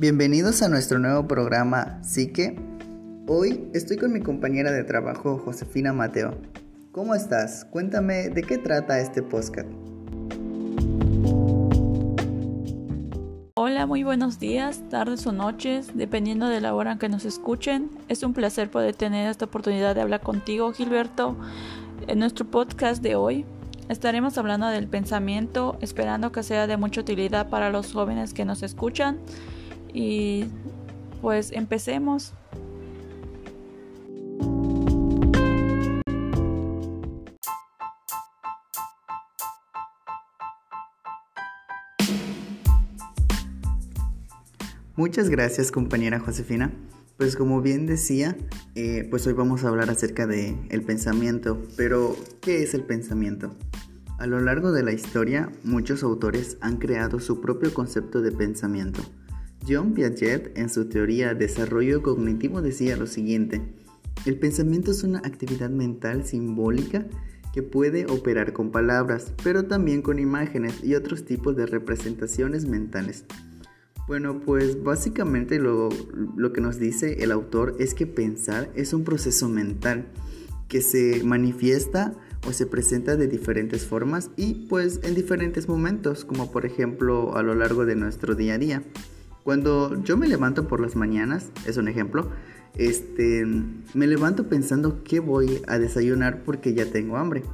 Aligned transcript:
Bienvenidos 0.00 0.62
a 0.62 0.68
nuestro 0.68 1.00
nuevo 1.00 1.26
programa 1.26 1.98
Psique. 2.04 2.54
Hoy 3.26 3.68
estoy 3.74 3.96
con 3.96 4.12
mi 4.12 4.20
compañera 4.20 4.70
de 4.70 4.84
trabajo 4.84 5.38
Josefina 5.44 5.92
Mateo. 5.92 6.38
¿Cómo 6.92 7.16
estás? 7.16 7.64
Cuéntame 7.64 8.28
de 8.28 8.44
qué 8.44 8.58
trata 8.58 9.00
este 9.00 9.24
podcast. 9.24 9.68
Hola, 13.56 13.86
muy 13.86 14.04
buenos 14.04 14.38
días, 14.38 14.84
tardes 14.88 15.26
o 15.26 15.32
noches, 15.32 15.90
dependiendo 15.94 16.46
de 16.46 16.60
la 16.60 16.74
hora 16.74 16.92
en 16.92 16.98
que 17.00 17.08
nos 17.08 17.24
escuchen. 17.24 17.90
Es 18.06 18.22
un 18.22 18.34
placer 18.34 18.70
poder 18.70 18.94
tener 18.94 19.28
esta 19.28 19.46
oportunidad 19.46 19.96
de 19.96 20.02
hablar 20.02 20.20
contigo, 20.20 20.72
Gilberto, 20.72 21.36
en 22.06 22.20
nuestro 22.20 22.46
podcast 22.46 23.02
de 23.02 23.16
hoy. 23.16 23.44
Estaremos 23.88 24.38
hablando 24.38 24.68
del 24.68 24.86
pensamiento, 24.86 25.76
esperando 25.80 26.30
que 26.30 26.44
sea 26.44 26.68
de 26.68 26.76
mucha 26.76 27.00
utilidad 27.00 27.48
para 27.48 27.70
los 27.70 27.92
jóvenes 27.92 28.32
que 28.32 28.44
nos 28.44 28.62
escuchan 28.62 29.18
y 29.92 30.46
pues 31.20 31.52
empecemos. 31.52 32.34
Muchas 44.98 45.30
gracias 45.30 45.70
compañera 45.70 46.18
Josefina. 46.18 46.72
Pues 47.16 47.36
como 47.36 47.62
bien 47.62 47.86
decía, 47.86 48.36
eh, 48.74 49.06
pues 49.08 49.28
hoy 49.28 49.32
vamos 49.32 49.62
a 49.62 49.68
hablar 49.68 49.90
acerca 49.90 50.26
de 50.26 50.58
el 50.70 50.82
pensamiento. 50.82 51.62
Pero, 51.76 52.16
¿qué 52.40 52.64
es 52.64 52.74
el 52.74 52.82
pensamiento? 52.82 53.54
A 54.18 54.26
lo 54.26 54.40
largo 54.40 54.72
de 54.72 54.82
la 54.82 54.92
historia, 54.92 55.52
muchos 55.62 56.02
autores 56.02 56.58
han 56.60 56.78
creado 56.78 57.20
su 57.20 57.40
propio 57.40 57.72
concepto 57.72 58.22
de 58.22 58.32
pensamiento. 58.32 59.00
John 59.66 59.94
Piaget 59.94 60.56
en 60.58 60.68
su 60.68 60.88
teoría 60.88 61.34
Desarrollo 61.34 62.02
Cognitivo 62.02 62.62
decía 62.62 62.96
lo 62.96 63.06
siguiente, 63.06 63.62
el 64.26 64.38
pensamiento 64.38 64.90
es 64.90 65.04
una 65.04 65.18
actividad 65.20 65.70
mental 65.70 66.24
simbólica 66.24 67.06
que 67.52 67.62
puede 67.62 68.06
operar 68.06 68.52
con 68.52 68.70
palabras, 68.70 69.32
pero 69.42 69.64
también 69.64 70.02
con 70.02 70.18
imágenes 70.18 70.84
y 70.84 70.94
otros 70.94 71.24
tipos 71.24 71.56
de 71.56 71.66
representaciones 71.66 72.66
mentales. 72.66 73.24
Bueno, 74.06 74.40
pues 74.40 74.82
básicamente 74.82 75.58
lo, 75.58 75.88
lo, 76.36 76.52
que 76.52 76.60
nos 76.60 76.78
dice 76.78 77.22
el 77.22 77.30
autor 77.30 77.76
es 77.78 77.94
que 77.94 78.06
pensar 78.06 78.70
es 78.74 78.92
un 78.92 79.04
proceso 79.04 79.48
mental 79.48 80.06
que 80.68 80.80
se 80.80 81.22
manifiesta 81.24 82.14
o 82.46 82.52
se 82.52 82.66
presenta 82.66 83.16
de 83.16 83.28
diferentes 83.28 83.84
formas 83.84 84.30
y 84.36 84.66
pues 84.68 85.00
en 85.02 85.14
diferentes 85.14 85.68
momentos, 85.68 86.24
como 86.24 86.50
por 86.50 86.64
ejemplo 86.64 87.36
a 87.36 87.42
lo 87.42 87.54
largo 87.54 87.84
de 87.86 87.96
nuestro 87.96 88.34
día 88.34 88.54
a 88.54 88.58
día. 88.58 88.82
Cuando 89.48 89.98
yo 90.04 90.18
me 90.18 90.28
levanto 90.28 90.68
por 90.68 90.78
las 90.78 90.94
mañanas, 90.94 91.50
es 91.66 91.78
un 91.78 91.88
ejemplo, 91.88 92.28
este, 92.76 93.46
me 93.94 94.06
levanto 94.06 94.46
pensando 94.46 95.02
que 95.02 95.20
voy 95.20 95.62
a 95.66 95.78
desayunar 95.78 96.42
porque 96.44 96.74
ya 96.74 96.84
tengo 96.84 97.16
hambre. 97.16 97.44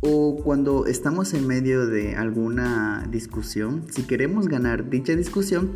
O 0.00 0.40
cuando 0.42 0.86
estamos 0.86 1.34
en 1.34 1.46
medio 1.46 1.86
de 1.86 2.16
alguna 2.16 3.06
discusión, 3.10 3.84
si 3.90 4.04
queremos 4.04 4.48
ganar 4.48 4.88
dicha 4.88 5.14
discusión, 5.14 5.72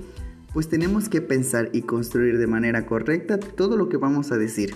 pues 0.54 0.70
tenemos 0.70 1.10
que 1.10 1.20
pensar 1.20 1.68
y 1.74 1.82
construir 1.82 2.38
de 2.38 2.46
manera 2.46 2.86
correcta 2.86 3.38
todo 3.38 3.76
lo 3.76 3.90
que 3.90 3.98
vamos 3.98 4.32
a 4.32 4.38
decir 4.38 4.74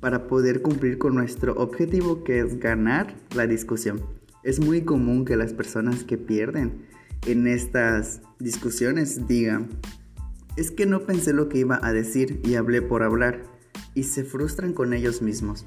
para 0.00 0.26
poder 0.26 0.60
cumplir 0.60 0.98
con 0.98 1.14
nuestro 1.14 1.54
objetivo 1.54 2.24
que 2.24 2.40
es 2.40 2.60
ganar 2.60 3.14
la 3.34 3.46
discusión. 3.46 4.02
Es 4.42 4.60
muy 4.60 4.82
común 4.82 5.24
que 5.24 5.34
las 5.34 5.54
personas 5.54 6.04
que 6.04 6.18
pierden 6.18 6.84
en 7.26 7.46
estas 7.46 8.20
discusiones 8.38 9.26
digan, 9.26 9.70
es 10.56 10.70
que 10.70 10.86
no 10.86 11.00
pensé 11.00 11.32
lo 11.32 11.48
que 11.48 11.58
iba 11.58 11.78
a 11.82 11.92
decir 11.92 12.40
y 12.44 12.54
hablé 12.54 12.82
por 12.82 13.02
hablar, 13.02 13.42
y 13.94 14.04
se 14.04 14.24
frustran 14.24 14.72
con 14.72 14.92
ellos 14.92 15.22
mismos. 15.22 15.66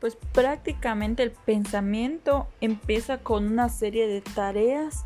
Pues 0.00 0.16
prácticamente 0.32 1.22
el 1.22 1.30
pensamiento 1.30 2.48
empieza 2.60 3.18
con 3.18 3.46
una 3.46 3.68
serie 3.68 4.06
de 4.06 4.22
tareas 4.22 5.04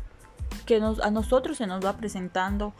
que 0.65 0.79
nos, 0.79 1.01
a 1.01 1.11
nosotros 1.11 1.57
se 1.57 1.67
nos 1.67 1.85
va 1.85 1.97
presentando 1.97 2.73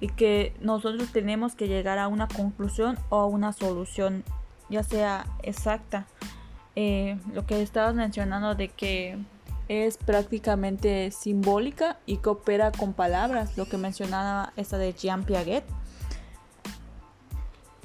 y 0.00 0.08
que 0.08 0.54
nosotros 0.60 1.12
tenemos 1.12 1.54
que 1.54 1.68
llegar 1.68 1.98
a 1.98 2.08
una 2.08 2.26
conclusión 2.26 2.98
o 3.10 3.18
a 3.20 3.26
una 3.26 3.52
solución, 3.52 4.24
ya 4.70 4.82
sea 4.82 5.26
exacta. 5.42 6.06
Eh, 6.74 7.18
lo 7.34 7.44
que 7.44 7.60
estabas 7.60 7.94
mencionando 7.94 8.54
de 8.54 8.68
que 8.68 9.18
es 9.72 9.96
prácticamente 9.96 11.10
simbólica 11.10 11.98
y 12.04 12.18
coopera 12.18 12.72
con 12.72 12.92
palabras, 12.92 13.56
lo 13.56 13.66
que 13.66 13.78
mencionaba 13.78 14.52
esta 14.56 14.76
de 14.76 14.92
Jean 14.92 15.24
Piaget. 15.24 15.64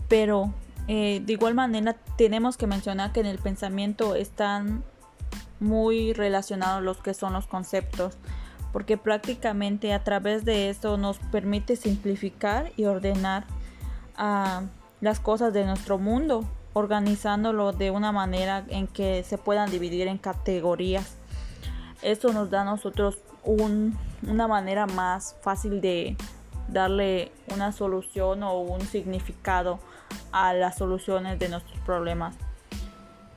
Pero 0.10 0.54
eh, 0.88 1.22
de 1.26 1.34
igual 1.34 1.54
manera 1.54 1.96
tenemos 2.18 2.58
que 2.58 2.68
mencionar 2.68 3.14
que 3.14 3.22
en 3.22 3.26
el 3.26 3.40
pensamiento 3.40 4.16
están 4.16 4.84
muy 5.60 6.14
relacionados 6.14 6.84
los 6.84 6.98
que 6.98 7.14
son 7.14 7.34
los 7.34 7.48
conceptos, 7.48 8.18
porque 8.74 8.98
prácticamente 8.98 9.94
a 9.94 10.04
través 10.04 10.46
de 10.46 10.70
esto 10.70 10.98
nos 10.98 11.20
permite 11.20 11.76
simplificar 11.76 12.72
y 12.76 12.86
ordenar 12.86 13.46
ah, 14.18 14.64
las 15.00 15.20
cosas 15.20 15.54
de 15.54 15.66
nuestro 15.66 15.98
mundo, 15.98 16.44
organizándolo 16.74 17.72
de 17.72 17.92
una 17.92 18.12
manera 18.12 18.66
en 18.68 18.88
que 18.88 19.24
se 19.24 19.38
puedan 19.38 19.72
dividir 19.72 20.08
en 20.08 20.18
categorías 20.18 21.17
esto 22.02 22.34
nos 22.34 22.50
da 22.50 22.62
a 22.62 22.66
nosotros 22.66 23.18
una 23.44 24.48
manera 24.48 24.88
más 24.88 25.36
fácil 25.42 25.82
de 25.82 26.18
darle 26.68 27.32
una 27.54 27.72
solución 27.72 28.44
o 28.44 28.60
un 28.60 28.82
significado 28.82 29.80
a 30.32 30.54
las 30.54 30.78
soluciones 30.78 31.40
de 31.40 31.50
nuestros 31.50 31.80
problemas. 31.80 32.36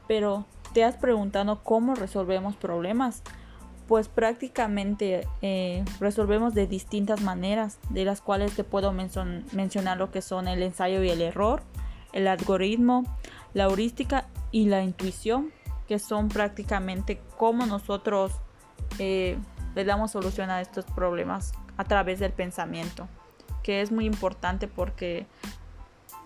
Pero 0.08 0.46
te 0.72 0.84
has 0.84 0.96
preguntado 0.96 1.62
cómo 1.62 1.94
resolvemos 1.94 2.56
problemas. 2.56 3.22
Pues 3.88 4.08
prácticamente 4.08 5.26
eh, 5.42 5.84
resolvemos 5.98 6.54
de 6.54 6.68
distintas 6.68 7.22
maneras, 7.22 7.78
de 7.90 8.04
las 8.04 8.20
cuales 8.20 8.54
te 8.54 8.62
puedo 8.62 8.92
mencionar 8.92 9.98
lo 9.98 10.12
que 10.12 10.22
son 10.22 10.46
el 10.46 10.62
ensayo 10.62 11.02
y 11.02 11.10
el 11.10 11.20
error, 11.20 11.62
el 12.12 12.28
algoritmo, 12.28 13.04
la 13.52 13.64
heurística 13.64 14.28
y 14.52 14.66
la 14.66 14.84
intuición, 14.84 15.50
que 15.88 15.98
son 15.98 16.28
prácticamente 16.28 17.20
cómo 17.36 17.66
nosotros 17.66 18.32
eh, 18.98 19.38
le 19.74 19.84
damos 19.84 20.10
solución 20.10 20.50
a 20.50 20.60
estos 20.60 20.84
problemas 20.84 21.52
a 21.76 21.84
través 21.84 22.18
del 22.18 22.32
pensamiento, 22.32 23.08
que 23.62 23.80
es 23.80 23.92
muy 23.92 24.04
importante 24.04 24.68
porque 24.68 25.26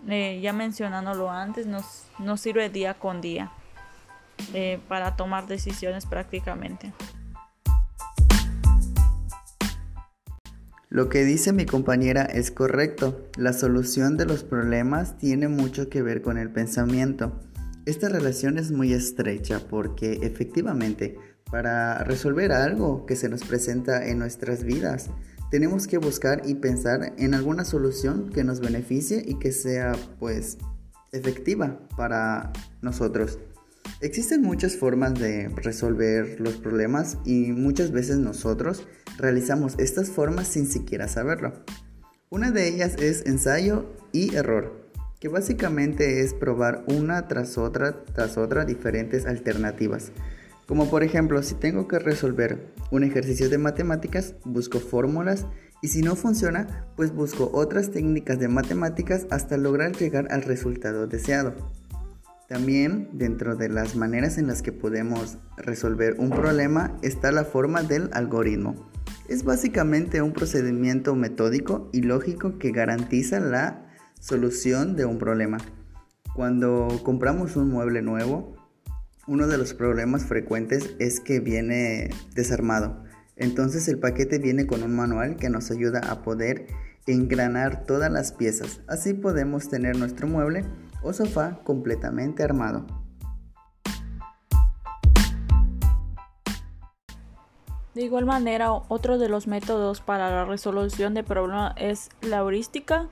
eh, 0.08 0.40
ya 0.42 0.52
mencionándolo 0.52 1.30
antes, 1.30 1.66
nos, 1.66 2.04
nos, 2.18 2.40
sirve 2.40 2.68
día 2.68 2.94
con 2.94 3.20
día 3.20 3.50
eh, 4.52 4.80
para 4.88 5.16
tomar 5.16 5.46
decisiones 5.46 6.06
prácticamente. 6.06 6.92
Lo 10.90 11.08
que 11.08 11.24
dice 11.24 11.52
mi 11.52 11.66
compañera 11.66 12.22
es 12.22 12.50
correcto. 12.50 13.28
La 13.36 13.52
solución 13.52 14.16
de 14.16 14.26
los 14.26 14.44
problemas 14.44 15.18
tiene 15.18 15.48
mucho 15.48 15.88
que 15.88 16.02
ver 16.02 16.22
con 16.22 16.38
el 16.38 16.50
pensamiento. 16.50 17.32
Esta 17.84 18.08
relación 18.08 18.58
es 18.58 18.70
muy 18.70 18.92
estrecha 18.92 19.60
porque 19.68 20.20
efectivamente 20.22 21.18
para 21.50 22.02
resolver 22.04 22.52
algo 22.52 23.06
que 23.06 23.16
se 23.16 23.28
nos 23.28 23.44
presenta 23.44 24.06
en 24.06 24.18
nuestras 24.18 24.64
vidas. 24.64 25.10
Tenemos 25.50 25.86
que 25.86 25.98
buscar 25.98 26.42
y 26.44 26.54
pensar 26.56 27.12
en 27.16 27.34
alguna 27.34 27.64
solución 27.64 28.30
que 28.30 28.44
nos 28.44 28.60
beneficie 28.60 29.22
y 29.24 29.38
que 29.38 29.52
sea 29.52 29.92
pues 30.18 30.58
efectiva 31.12 31.78
para 31.96 32.52
nosotros. 32.82 33.38
Existen 34.00 34.42
muchas 34.42 34.76
formas 34.76 35.14
de 35.14 35.48
resolver 35.48 36.40
los 36.40 36.54
problemas 36.54 37.18
y 37.24 37.52
muchas 37.52 37.92
veces 37.92 38.18
nosotros 38.18 38.86
realizamos 39.16 39.74
estas 39.78 40.10
formas 40.10 40.48
sin 40.48 40.66
siquiera 40.66 41.06
saberlo. 41.08 41.52
Una 42.30 42.50
de 42.50 42.66
ellas 42.66 42.96
es 42.98 43.24
ensayo 43.26 43.94
y 44.10 44.34
error, 44.34 44.90
que 45.20 45.28
básicamente 45.28 46.20
es 46.20 46.34
probar 46.34 46.84
una 46.88 47.28
tras 47.28 47.56
otra 47.58 48.04
tras 48.12 48.36
otra 48.36 48.64
diferentes 48.64 49.24
alternativas 49.24 50.10
como 50.66 50.88
por 50.88 51.02
ejemplo, 51.02 51.42
si 51.42 51.54
tengo 51.54 51.88
que 51.88 51.98
resolver 51.98 52.72
un 52.90 53.04
ejercicio 53.04 53.48
de 53.48 53.58
matemáticas, 53.58 54.34
busco 54.44 54.80
fórmulas 54.80 55.46
y 55.82 55.88
si 55.88 56.00
no 56.00 56.16
funciona, 56.16 56.86
pues 56.96 57.14
busco 57.14 57.50
otras 57.52 57.90
técnicas 57.90 58.38
de 58.38 58.48
matemáticas 58.48 59.26
hasta 59.30 59.58
lograr 59.58 59.92
llegar 59.92 60.28
al 60.30 60.42
resultado 60.42 61.06
deseado. 61.06 61.54
También 62.48 63.08
dentro 63.12 63.56
de 63.56 63.68
las 63.68 63.96
maneras 63.96 64.38
en 64.38 64.46
las 64.46 64.62
que 64.62 64.72
podemos 64.72 65.38
resolver 65.56 66.16
un 66.18 66.30
problema 66.30 66.96
está 67.02 67.32
la 67.32 67.44
forma 67.44 67.82
del 67.82 68.08
algoritmo. 68.12 68.90
Es 69.28 69.44
básicamente 69.44 70.22
un 70.22 70.32
procedimiento 70.32 71.14
metódico 71.14 71.88
y 71.92 72.02
lógico 72.02 72.58
que 72.58 72.70
garantiza 72.70 73.40
la 73.40 73.86
solución 74.20 74.96
de 74.96 75.04
un 75.04 75.18
problema. 75.18 75.58
Cuando 76.34 76.88
compramos 77.02 77.56
un 77.56 77.70
mueble 77.70 78.02
nuevo, 78.02 78.54
uno 79.26 79.46
de 79.46 79.58
los 79.58 79.74
problemas 79.74 80.24
frecuentes 80.24 80.94
es 80.98 81.20
que 81.20 81.40
viene 81.40 82.10
desarmado. 82.34 83.02
Entonces 83.36 83.88
el 83.88 83.98
paquete 83.98 84.38
viene 84.38 84.66
con 84.66 84.82
un 84.82 84.94
manual 84.94 85.36
que 85.36 85.48
nos 85.48 85.70
ayuda 85.70 86.00
a 86.10 86.22
poder 86.22 86.66
engranar 87.06 87.84
todas 87.84 88.10
las 88.10 88.32
piezas. 88.32 88.80
Así 88.86 89.14
podemos 89.14 89.68
tener 89.68 89.96
nuestro 89.96 90.26
mueble 90.26 90.64
o 91.02 91.12
sofá 91.12 91.60
completamente 91.64 92.42
armado. 92.42 92.86
De 97.94 98.02
igual 98.02 98.26
manera, 98.26 98.72
otro 98.72 99.18
de 99.18 99.28
los 99.28 99.46
métodos 99.46 100.00
para 100.00 100.28
la 100.28 100.44
resolución 100.44 101.14
de 101.14 101.22
problemas 101.22 101.74
es 101.76 102.08
la 102.22 102.38
heurística, 102.38 103.08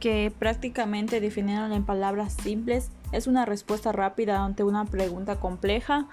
que 0.00 0.32
prácticamente 0.36 1.20
definiendo 1.20 1.74
en 1.74 1.84
palabras 1.84 2.34
simples 2.42 2.90
es 3.12 3.26
una 3.26 3.44
respuesta 3.44 3.92
rápida 3.92 4.44
ante 4.44 4.64
una 4.64 4.84
pregunta 4.84 5.36
compleja. 5.36 6.06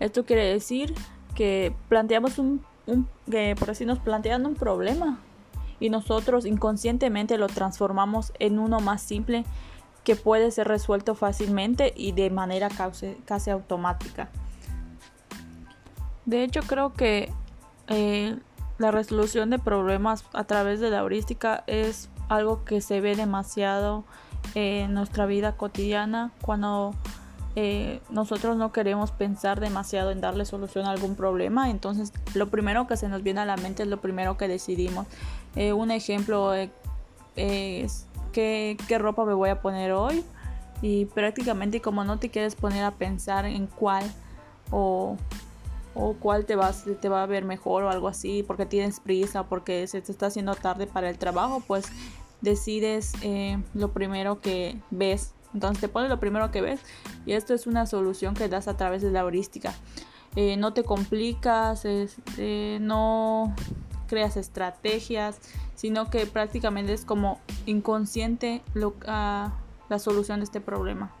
Esto 0.00 0.24
quiere 0.24 0.44
decir 0.44 0.94
que 1.34 1.74
planteamos 1.88 2.38
un, 2.38 2.64
que 3.30 3.56
por 3.58 3.70
así 3.70 3.86
nos 3.86 3.98
plantean 3.98 4.46
un 4.46 4.54
problema 4.54 5.18
y 5.80 5.90
nosotros 5.90 6.46
inconscientemente 6.46 7.38
lo 7.38 7.46
transformamos 7.46 8.32
en 8.38 8.58
uno 8.58 8.80
más 8.80 9.02
simple 9.02 9.44
que 10.04 10.16
puede 10.16 10.50
ser 10.50 10.68
resuelto 10.68 11.14
fácilmente 11.14 11.92
y 11.96 12.12
de 12.12 12.30
manera 12.30 12.68
casi, 12.68 13.16
casi 13.24 13.50
automática. 13.50 14.28
De 16.26 16.44
hecho, 16.44 16.60
creo 16.62 16.92
que 16.92 17.32
eh, 17.88 18.36
la 18.78 18.90
resolución 18.90 19.50
de 19.50 19.58
problemas 19.58 20.24
a 20.32 20.44
través 20.44 20.80
de 20.80 20.90
la 20.90 20.98
heurística 20.98 21.64
es 21.66 22.10
algo 22.28 22.64
que 22.64 22.80
se 22.80 23.00
ve 23.00 23.16
demasiado 23.16 24.04
en 24.54 24.94
nuestra 24.94 25.26
vida 25.26 25.56
cotidiana 25.56 26.32
cuando 26.42 26.94
eh, 27.56 28.00
nosotros 28.10 28.56
no 28.56 28.72
queremos 28.72 29.10
pensar 29.10 29.60
demasiado 29.60 30.10
en 30.10 30.20
darle 30.20 30.44
solución 30.44 30.86
a 30.86 30.90
algún 30.90 31.14
problema, 31.14 31.70
entonces 31.70 32.12
lo 32.34 32.48
primero 32.50 32.86
que 32.86 32.96
se 32.96 33.08
nos 33.08 33.22
viene 33.22 33.40
a 33.40 33.44
la 33.44 33.56
mente 33.56 33.82
es 33.82 33.88
lo 33.88 34.00
primero 34.00 34.36
que 34.36 34.48
decidimos. 34.48 35.06
Eh, 35.56 35.72
un 35.72 35.90
ejemplo 35.90 36.52
es 36.54 36.70
¿qué, 38.32 38.76
qué 38.88 38.98
ropa 38.98 39.24
me 39.24 39.34
voy 39.34 39.50
a 39.50 39.60
poner 39.60 39.92
hoy 39.92 40.24
y 40.82 41.06
prácticamente 41.06 41.80
como 41.80 42.04
no 42.04 42.18
te 42.18 42.30
quieres 42.30 42.54
poner 42.56 42.84
a 42.84 42.90
pensar 42.92 43.44
en 43.44 43.66
cuál 43.66 44.04
o 44.70 45.16
o 45.94 46.14
cuál 46.14 46.44
te, 46.44 46.56
vas, 46.56 46.84
te 47.00 47.08
va 47.08 47.22
a 47.22 47.26
ver 47.26 47.44
mejor 47.44 47.84
o 47.84 47.90
algo 47.90 48.08
así, 48.08 48.42
porque 48.42 48.66
tienes 48.66 49.00
prisa, 49.00 49.44
porque 49.44 49.86
se 49.86 50.02
te 50.02 50.12
está 50.12 50.26
haciendo 50.26 50.54
tarde 50.54 50.86
para 50.86 51.08
el 51.08 51.18
trabajo, 51.18 51.62
pues 51.66 51.86
decides 52.44 53.12
eh, 53.22 53.58
lo 53.74 53.92
primero 53.92 54.40
que 54.40 54.78
ves. 54.90 55.34
Entonces 55.52 55.80
te 55.80 55.88
pones 55.88 56.10
lo 56.10 56.20
primero 56.20 56.50
que 56.50 56.60
ves 56.60 56.80
y 57.26 57.32
esto 57.32 57.54
es 57.54 57.66
una 57.66 57.86
solución 57.86 58.34
que 58.34 58.48
das 58.48 58.68
a 58.68 58.76
través 58.76 59.02
de 59.02 59.10
la 59.10 59.20
heurística. 59.20 59.74
Eh, 60.36 60.56
no 60.56 60.72
te 60.72 60.82
complicas, 60.82 61.84
eh, 61.84 62.78
no 62.80 63.54
creas 64.08 64.36
estrategias, 64.36 65.38
sino 65.74 66.10
que 66.10 66.26
prácticamente 66.26 66.92
es 66.92 67.04
como 67.04 67.40
inconsciente 67.66 68.62
ah, 69.06 69.52
la 69.88 69.98
solución 69.98 70.40
de 70.40 70.44
este 70.44 70.60
problema. 70.60 71.12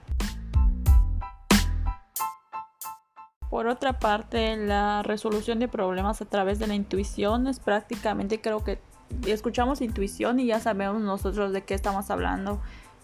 Por 3.50 3.68
otra 3.68 4.00
parte, 4.00 4.56
la 4.56 5.04
resolución 5.04 5.60
de 5.60 5.68
problemas 5.68 6.20
a 6.20 6.24
través 6.24 6.58
de 6.58 6.66
la 6.66 6.74
intuición 6.74 7.46
es 7.46 7.60
prácticamente 7.60 8.40
creo 8.40 8.64
que 8.64 8.80
escuchamos 9.26 9.80
intuición 9.80 10.40
y 10.40 10.46
ya 10.46 10.60
sabemos 10.60 11.02
nosotros 11.02 11.52
de 11.52 11.62
qué 11.62 11.74
estamos 11.74 12.10
hablando. 12.10 12.60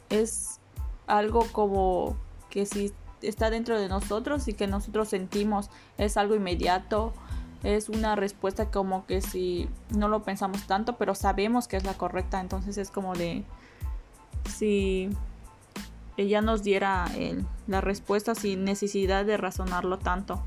Es 0.09 0.61
algo 1.07 1.47
como 1.53 2.17
que 2.51 2.67
si 2.67 2.93
está 3.23 3.51
dentro 3.51 3.79
de 3.79 3.89
nosotros 3.89 4.49
y 4.49 4.55
que 4.55 4.67
nosotros 4.67 5.09
sentimos, 5.09 5.71
es 5.99 6.17
algo 6.17 6.35
inmediato, 6.35 7.13
es 7.63 7.89
una 7.89 8.17
respuesta 8.17 8.71
como 8.71 9.07
que 9.07 9.21
si 9.21 9.69
no 9.95 10.09
lo 10.09 10.23
pensamos 10.23 10.67
tanto, 10.67 10.97
pero 10.97 11.15
sabemos 11.15 11.69
que 11.69 11.77
es 11.77 11.85
la 11.85 11.95
correcta, 11.95 12.41
entonces 12.41 12.79
es 12.79 12.91
como 12.91 13.15
de 13.15 13.45
si 14.49 15.11
ella 16.17 16.41
nos 16.41 16.63
diera 16.63 17.07
la 17.67 17.81
respuesta 17.81 18.35
sin 18.35 18.65
necesidad 18.65 19.25
de 19.25 19.37
razonarlo 19.37 19.99
tanto. 19.99 20.43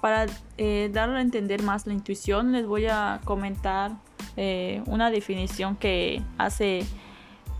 Para 0.00 0.26
eh, 0.56 0.90
darle 0.92 1.18
a 1.18 1.20
entender 1.20 1.62
más 1.62 1.86
la 1.86 1.92
intuición, 1.92 2.52
les 2.52 2.66
voy 2.66 2.86
a 2.86 3.20
comentar 3.24 3.92
eh, 4.36 4.82
una 4.86 5.10
definición 5.10 5.76
que 5.76 6.22
hace 6.38 6.86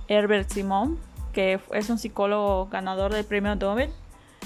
Herbert 0.08 0.50
Simon, 0.50 0.98
que 1.32 1.60
es 1.72 1.90
un 1.90 1.98
psicólogo 1.98 2.66
ganador 2.66 3.12
del 3.12 3.24
premio 3.24 3.54
Nobel, 3.56 3.90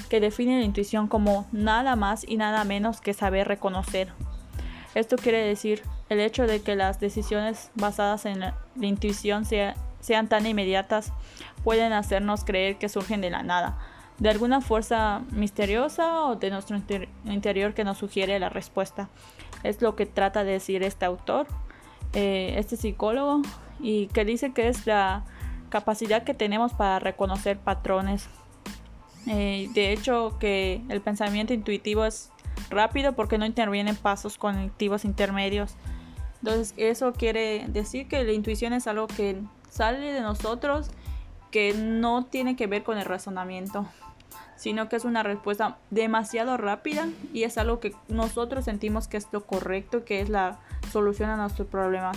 que 0.08 0.20
define 0.20 0.58
la 0.58 0.64
intuición 0.64 1.06
como 1.06 1.46
nada 1.52 1.96
más 1.96 2.25
y 2.26 2.37
nada 2.37 2.64
menos 2.64 3.00
que 3.00 3.14
saber 3.14 3.46
reconocer. 3.49 4.12
Esto 4.94 5.17
quiere 5.17 5.38
decir 5.38 5.82
el 6.08 6.20
hecho 6.20 6.47
de 6.47 6.62
que 6.62 6.76
las 6.76 7.00
decisiones 7.00 7.70
basadas 7.75 8.26
en 8.26 8.40
la, 8.40 8.56
intuición 8.81 9.44
sean 9.44 10.29
tan 10.29 10.47
inmediatas 10.47 11.12
pueden 11.62 11.93
hacernos 11.93 12.44
creer 12.44 12.76
que 12.76 12.88
surgen 12.88 13.20
de 13.20 13.31
la 13.31 13.43
nada, 13.43 13.79
de 14.19 14.31
alguna 14.31 14.61
fuerza 14.61 15.22
misteriosa 15.31 16.25
o 16.25 16.37
de 16.37 16.50
nuestro 16.50 16.81
interior 17.25 17.75
que 17.75 17.84
nos 17.84 17.99
sugiere 17.99 18.38
la 18.38 18.49
respuesta. 18.49 19.08
Es 19.62 19.82
lo 19.82 19.96
que 19.96 20.06
trata 20.06 20.44
de 20.44 20.52
decir 20.52 20.82
este 20.82 21.05
autor, 21.05 21.46
eh, 22.12 22.55
este 22.58 22.76
psicólogo, 22.76 23.43
y 23.81 24.06
que 24.08 24.25
dice 24.25 24.52
que 24.52 24.69
es 24.69 24.87
la 24.87 25.25
capacidad 25.69 26.22
que 26.22 26.34
tenemos 26.34 26.72
para 26.72 27.00
reconocer 27.00 27.58
patrones. 27.58 28.28
Eh, 29.26 29.69
de 29.75 29.93
hecho, 29.93 30.37
que 30.38 30.82
el 30.88 31.00
pensamiento 31.00 31.52
intuitivo 31.52 32.05
es 32.05 32.31
rápido 32.70 33.14
porque 33.14 33.38
no 33.38 33.46
intervienen 33.46 33.96
pasos 33.96 34.38
conectivos 34.38 35.05
intermedios. 35.05 35.75
Entonces, 36.40 36.75
eso 36.76 37.12
quiere 37.14 37.64
decir 37.69 38.06
que 38.06 38.22
la 38.22 38.32
intuición 38.32 38.75
es 38.75 38.87
algo 38.87 39.06
que 39.08 39.40
sale 39.70 40.12
de 40.12 40.20
nosotros 40.20 40.90
que 41.50 41.72
no 41.72 42.26
tiene 42.26 42.56
que 42.56 42.66
ver 42.66 42.82
con 42.82 42.99
el 42.99 43.05
razonamiento, 43.05 43.87
sino 44.64 44.88
que 44.88 44.96
es 44.96 45.05
una 45.05 45.22
respuesta 45.22 45.76
demasiado 45.90 46.56
rápida 46.56 47.11
y 47.34 47.43
es 47.43 47.58
algo 47.58 47.81
que 47.81 47.94
nosotros 48.08 48.64
sentimos 48.64 49.08
que 49.08 49.19
es 49.19 49.28
lo 49.31 49.44
correcto, 49.44 50.06
que 50.06 50.22
es 50.22 50.31
la 50.31 50.58
solución 50.90 51.28
a 51.28 51.37
nuestros 51.37 51.69
problemas. 51.69 52.16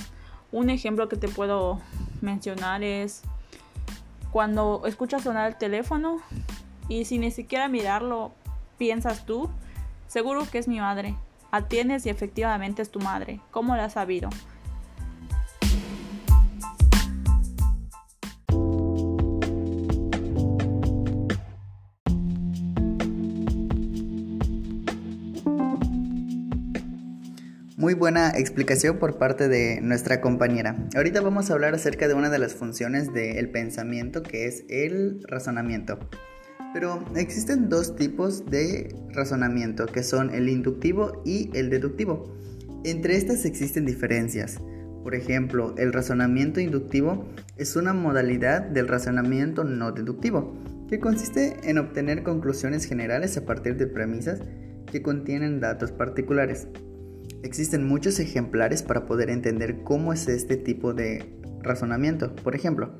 Un 0.53 0.69
ejemplo 0.69 1.09
que 1.09 1.17
te 1.17 1.27
puedo 1.27 1.81
mencionar 2.21 2.83
es 2.83 3.23
cuando 4.31 4.83
escuchas 4.85 5.23
sonar 5.23 5.49
el 5.49 5.57
teléfono 5.57 6.21
y 6.87 7.04
sin 7.04 7.19
ni 7.19 7.31
siquiera 7.31 7.68
mirarlo 7.68 8.31
piensas 8.77 9.25
tú, 9.25 9.49
seguro 10.07 10.47
que 10.49 10.59
es 10.59 10.69
mi 10.69 10.80
madre. 10.80 11.18
Atiendes 11.51 12.06
y 12.06 12.09
efectivamente 12.09 12.81
es 12.81 12.89
tu 12.89 13.01
madre. 13.01 13.42
¿Cómo 13.51 13.75
la 13.75 13.83
has 13.83 13.94
sabido? 13.94 14.30
Muy 27.79 27.93
buena 27.93 28.31
explicación 28.31 28.97
por 28.97 29.19
parte 29.19 29.47
de 29.47 29.81
nuestra 29.81 30.19
compañera. 30.19 30.75
Ahorita 30.95 31.21
vamos 31.21 31.51
a 31.51 31.53
hablar 31.53 31.75
acerca 31.75 32.07
de 32.07 32.15
una 32.15 32.31
de 32.31 32.39
las 32.39 32.55
funciones 32.55 33.13
del 33.13 33.51
pensamiento 33.51 34.23
que 34.23 34.47
es 34.47 34.63
el 34.67 35.23
razonamiento. 35.27 35.99
Pero 36.73 37.05
existen 37.15 37.69
dos 37.69 37.95
tipos 37.95 38.47
de 38.47 38.95
razonamiento 39.09 39.85
que 39.85 40.01
son 40.01 40.33
el 40.33 40.49
inductivo 40.49 41.21
y 41.23 41.51
el 41.53 41.69
deductivo. 41.69 42.35
Entre 42.83 43.15
estas 43.15 43.45
existen 43.45 43.85
diferencias. 43.85 44.59
Por 45.03 45.13
ejemplo, 45.13 45.75
el 45.77 45.93
razonamiento 45.93 46.59
inductivo 46.59 47.27
es 47.57 47.75
una 47.75 47.93
modalidad 47.93 48.63
del 48.63 48.87
razonamiento 48.87 49.63
no 49.63 49.91
deductivo, 49.91 50.57
que 50.89 50.99
consiste 50.99 51.57
en 51.61 51.77
obtener 51.77 52.23
conclusiones 52.23 52.85
generales 52.85 53.37
a 53.37 53.45
partir 53.45 53.77
de 53.77 53.85
premisas 53.85 54.41
que 54.91 55.03
contienen 55.03 55.59
datos 55.59 55.91
particulares. 55.91 56.67
Existen 57.44 57.87
muchos 57.87 58.19
ejemplares 58.19 58.83
para 58.83 59.06
poder 59.06 59.29
entender 59.29 59.83
cómo 59.83 60.13
es 60.13 60.27
este 60.27 60.57
tipo 60.57 60.94
de 60.94 61.25
razonamiento. 61.61 62.35
Por 62.35 62.56
ejemplo, 62.56 62.91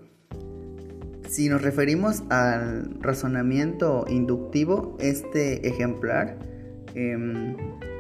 si 1.27 1.50
nos 1.50 1.62
referimos 1.62 2.24
al 2.29 3.01
razonamiento 3.01 4.06
inductivo, 4.08 4.96
este 5.00 5.67
ejemplar 5.67 6.38
em, 6.96 7.56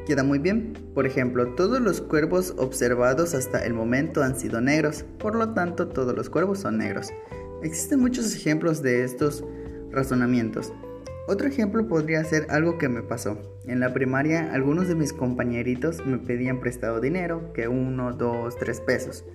queda 0.05 0.23
muy 0.23 0.39
bien. 0.39 0.73
Por 0.93 1.05
ejemplo, 1.05 1.53
todos 1.55 1.81
los 1.81 2.01
cuervos 2.01 2.53
observados 2.57 3.33
hasta 3.33 3.65
el 3.65 3.73
momento 3.73 4.23
han 4.23 4.39
sido 4.39 4.61
negros, 4.61 5.03
por 5.19 5.35
lo 5.35 5.53
tanto 5.53 5.89
todos 5.89 6.15
los 6.15 6.29
cuervos 6.29 6.59
son 6.59 6.77
negros. 6.77 7.09
Existen 7.63 7.99
muchos 7.99 8.33
ejemplos 8.33 8.81
de 8.81 9.03
estos 9.03 9.43
razonamientos. 9.91 10.71
Otro 11.27 11.45
ejemplo 11.45 11.85
podría 11.89 12.23
ser 12.23 12.47
algo 12.49 12.77
que 12.77 12.87
me 12.87 13.01
pasó. 13.01 13.37
En 13.65 13.81
la 13.81 13.93
primaria 13.93 14.53
algunos 14.53 14.87
de 14.87 14.95
mis 14.95 15.11
compañeritos 15.11 16.05
me 16.05 16.19
pedían 16.19 16.61
prestado 16.61 17.01
dinero, 17.01 17.51
que 17.51 17.67
uno, 17.67 18.13
dos, 18.13 18.55
tres 18.55 18.79
pesos, 18.79 19.25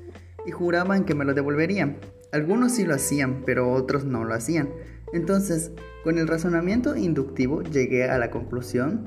y 0.47 0.53
juraban 0.53 1.05
que 1.05 1.15
me 1.15 1.27
lo 1.27 1.35
devolverían. 1.35 1.99
Algunos 2.33 2.73
sí 2.73 2.87
lo 2.87 2.95
hacían, 2.95 3.43
pero 3.45 3.71
otros 3.71 4.07
no 4.07 4.25
lo 4.25 4.33
hacían. 4.33 4.71
Entonces, 5.13 5.73
con 6.03 6.17
el 6.17 6.29
razonamiento 6.29 6.97
inductivo 6.97 7.63
llegué 7.63 8.05
a 8.05 8.17
la 8.17 8.31
conclusión 8.31 9.05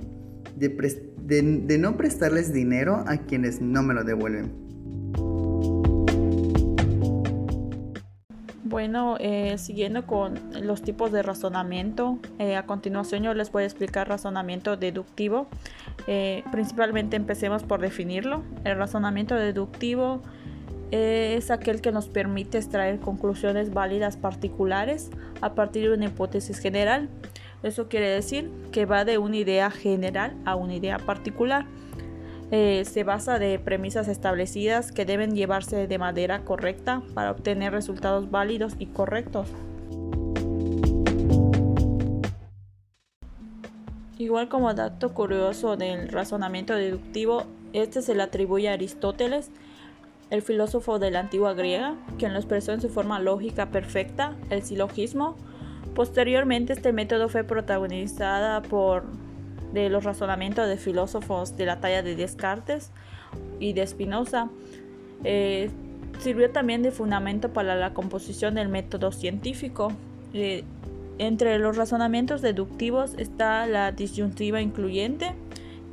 de, 0.55 1.77
no 1.79 1.97
prestarles 1.97 2.53
dinero 2.53 3.03
a 3.07 3.17
quienes 3.17 3.61
no 3.61 3.81
me 3.81 3.95
lo 3.95 4.03
devuelven. 4.03 4.64
Bueno, 8.75 9.15
eh, 9.21 9.57
siguiendo 9.57 10.05
con 10.05 10.37
los 10.61 10.81
tipos 10.81 11.09
de 11.13 11.23
razonamiento, 11.23 12.19
eh, 12.39 12.57
a 12.57 12.65
continuación 12.65 13.23
yo 13.23 13.33
les 13.33 13.49
voy 13.49 13.63
a 13.63 13.65
explicar 13.67 14.09
razonamiento 14.09 14.75
deductivo. 14.75 15.47
Eh, 16.07 16.43
principalmente 16.51 17.15
empecemos 17.15 17.63
por 17.63 17.79
definirlo. 17.79 18.43
El 18.65 18.75
razonamiento 18.75 19.35
deductivo 19.35 20.21
es 20.91 21.51
aquel 21.51 21.79
que 21.79 21.93
nos 21.93 22.09
permite 22.09 22.57
extraer 22.57 22.99
conclusiones 22.99 23.73
válidas 23.73 24.17
particulares 24.17 25.09
a 25.39 25.55
partir 25.55 25.83
de 25.87 25.95
una 25.95 26.07
hipótesis 26.07 26.59
general. 26.59 27.07
Eso 27.63 27.87
quiere 27.87 28.09
decir 28.09 28.51
que 28.73 28.85
va 28.85 29.05
de 29.05 29.17
una 29.17 29.37
idea 29.37 29.71
general 29.71 30.35
a 30.43 30.57
una 30.57 30.75
idea 30.75 30.99
particular. 30.99 31.65
Eh, 32.51 32.83
se 32.85 33.03
basa 33.03 33.39
de 33.39 33.57
premisas 33.57 34.07
establecidas 34.07 34.91
que 34.91 35.05
deben 35.05 35.35
llevarse 35.35 35.87
de 35.87 35.97
manera 35.97 36.41
correcta 36.41 37.01
para 37.13 37.31
obtener 37.31 37.71
resultados 37.71 38.29
válidos 38.29 38.75
y 38.77 38.85
correctos. 38.87 39.49
Igual 44.17 44.47
como 44.47 44.73
dato 44.73 45.13
curioso 45.13 45.75
del 45.75 46.07
razonamiento 46.09 46.73
deductivo, 46.73 47.43
este 47.73 48.01
se 48.01 48.15
le 48.15 48.23
atribuye 48.23 48.69
a 48.69 48.73
Aristóteles, 48.73 49.51
el 50.29 50.41
filósofo 50.41 50.99
de 50.99 51.11
la 51.11 51.19
antigua 51.19 51.53
griega, 51.53 51.95
quien 52.17 52.33
lo 52.33 52.39
expresó 52.39 52.71
en 52.71 52.81
su 52.81 52.89
forma 52.89 53.19
lógica 53.19 53.67
perfecta, 53.67 54.35
el 54.49 54.63
silogismo. 54.63 55.35
Posteriormente 55.93 56.73
este 56.73 56.93
método 56.93 57.27
fue 57.27 57.43
protagonizada 57.43 58.61
por 58.61 59.03
de 59.73 59.89
los 59.89 60.03
razonamientos 60.03 60.67
de 60.67 60.77
filósofos 60.77 61.57
de 61.57 61.65
la 61.65 61.79
talla 61.79 62.01
de 62.01 62.15
Descartes 62.15 62.91
y 63.59 63.73
de 63.73 63.85
Spinoza. 63.85 64.49
Eh, 65.23 65.69
sirvió 66.19 66.51
también 66.51 66.81
de 66.81 66.91
fundamento 66.91 67.49
para 67.49 67.75
la 67.75 67.93
composición 67.93 68.55
del 68.55 68.69
método 68.69 69.11
científico. 69.11 69.91
Eh, 70.33 70.63
entre 71.17 71.59
los 71.59 71.77
razonamientos 71.77 72.41
deductivos 72.41 73.13
está 73.17 73.65
la 73.67 73.91
disyuntiva 73.91 74.61
incluyente, 74.61 75.33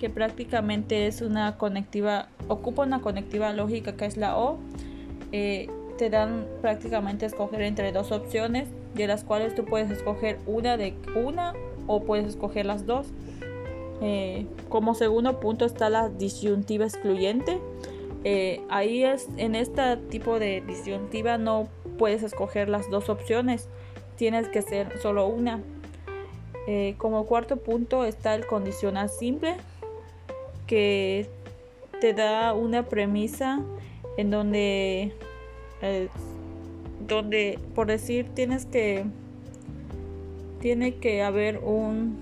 que 0.01 0.11
prácticamente 0.11 1.07
es 1.07 1.23
una 1.23 1.57
conectiva, 1.59 2.29
ocupa 2.49 2.83
una 2.83 3.01
conectiva 3.01 3.53
lógica 3.53 3.97
que 3.97 4.07
es 4.07 4.17
la 4.17 4.37
O. 4.37 4.59
Eh, 5.31 5.69
te 5.97 6.11
dan 6.11 6.47
prácticamente 6.61 7.27
escoger 7.27 7.63
entre 7.63 7.93
dos 7.93 8.11
opciones, 8.11 8.69
de 8.95 9.07
las 9.07 9.23
cuales 9.23 9.55
tú 9.55 9.65
puedes 9.65 9.91
escoger 9.91 10.39
una 10.47 10.77
de 10.77 10.95
una 11.15 11.53
o 11.87 12.03
puedes 12.03 12.27
escoger 12.27 12.67
las 12.67 12.87
dos. 12.87 13.07
Eh, 14.03 14.47
como 14.69 14.95
segundo 14.95 15.41
punto 15.41 15.65
está 15.65 15.89
la 15.89 16.09
disyuntiva 16.09 16.85
excluyente. 16.85 17.59
Eh, 18.25 18.61
ahí 18.69 19.05
es 19.05 19.29
en 19.37 19.55
este 19.55 19.97
tipo 19.97 20.39
de 20.39 20.61
disyuntiva 20.61 21.39
no 21.39 21.69
puedes 21.99 22.23
escoger 22.23 22.69
las 22.69 22.91
dos 22.91 23.09
opciones, 23.09 23.69
tienes 24.17 24.49
que 24.49 24.63
ser 24.63 24.99
solo 24.99 25.27
una. 25.27 25.61
como 26.99 27.27
cuarto 27.27 27.57
punto 27.57 28.05
está 28.05 28.35
el 28.37 28.47
condicional 28.47 29.09
simple, 29.09 29.57
que 30.67 31.29
te 32.01 32.15
da 32.15 32.53
una 32.53 32.85
premisa 32.85 33.61
en 34.17 34.31
donde, 34.31 35.13
eh, 35.83 36.09
donde 37.07 37.59
por 37.75 37.87
decir, 37.87 38.27
tienes 38.35 38.67
que, 38.67 39.05
tiene 40.61 40.97
que 40.97 41.23
haber 41.23 41.59
un, 41.59 42.19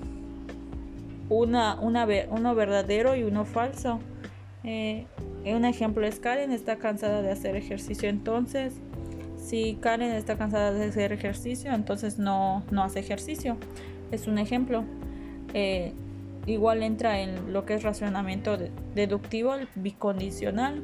una, 1.31 1.79
uno 1.81 2.55
verdadero 2.55 3.17
y 3.17 3.23
uno 3.23 3.47
falso. 3.47 4.01
Eh, 4.65 5.07
un 5.47 5.65
ejemplo 5.65 6.07
es 6.07 6.21
Karen 6.21 6.53
está 6.53 6.77
cansada 6.77 7.23
de 7.23 7.31
hacer 7.31 7.57
ejercicio, 7.57 8.11
entonces 8.11 8.75
si 9.37 9.79
Karen 9.81 10.13
está 10.13 10.37
cansada 10.37 10.73
de 10.73 10.85
hacer 10.85 11.13
ejercicio, 11.13 11.73
entonces 11.73 12.19
no, 12.19 12.63
no 12.71 12.85
hace 12.85 13.01
ejercicio. 13.01 13.57
Es 14.11 14.27
un 14.27 14.39
ejemplo. 14.39 14.85
Eh, 15.55 15.95
igual 16.47 16.83
entra 16.83 17.21
en 17.21 17.53
lo 17.53 17.65
que 17.65 17.75
es 17.75 17.83
racionamiento 17.83 18.59
deductivo, 18.95 19.55
bicondicional. 19.77 20.83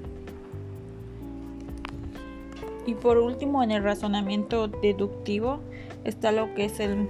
Y 2.86 2.94
por 2.94 3.18
último, 3.18 3.62
en 3.62 3.72
el 3.72 3.82
razonamiento 3.82 4.68
deductivo 4.68 5.60
está 6.04 6.32
lo 6.32 6.54
que 6.54 6.64
es 6.66 6.80
el, 6.80 7.08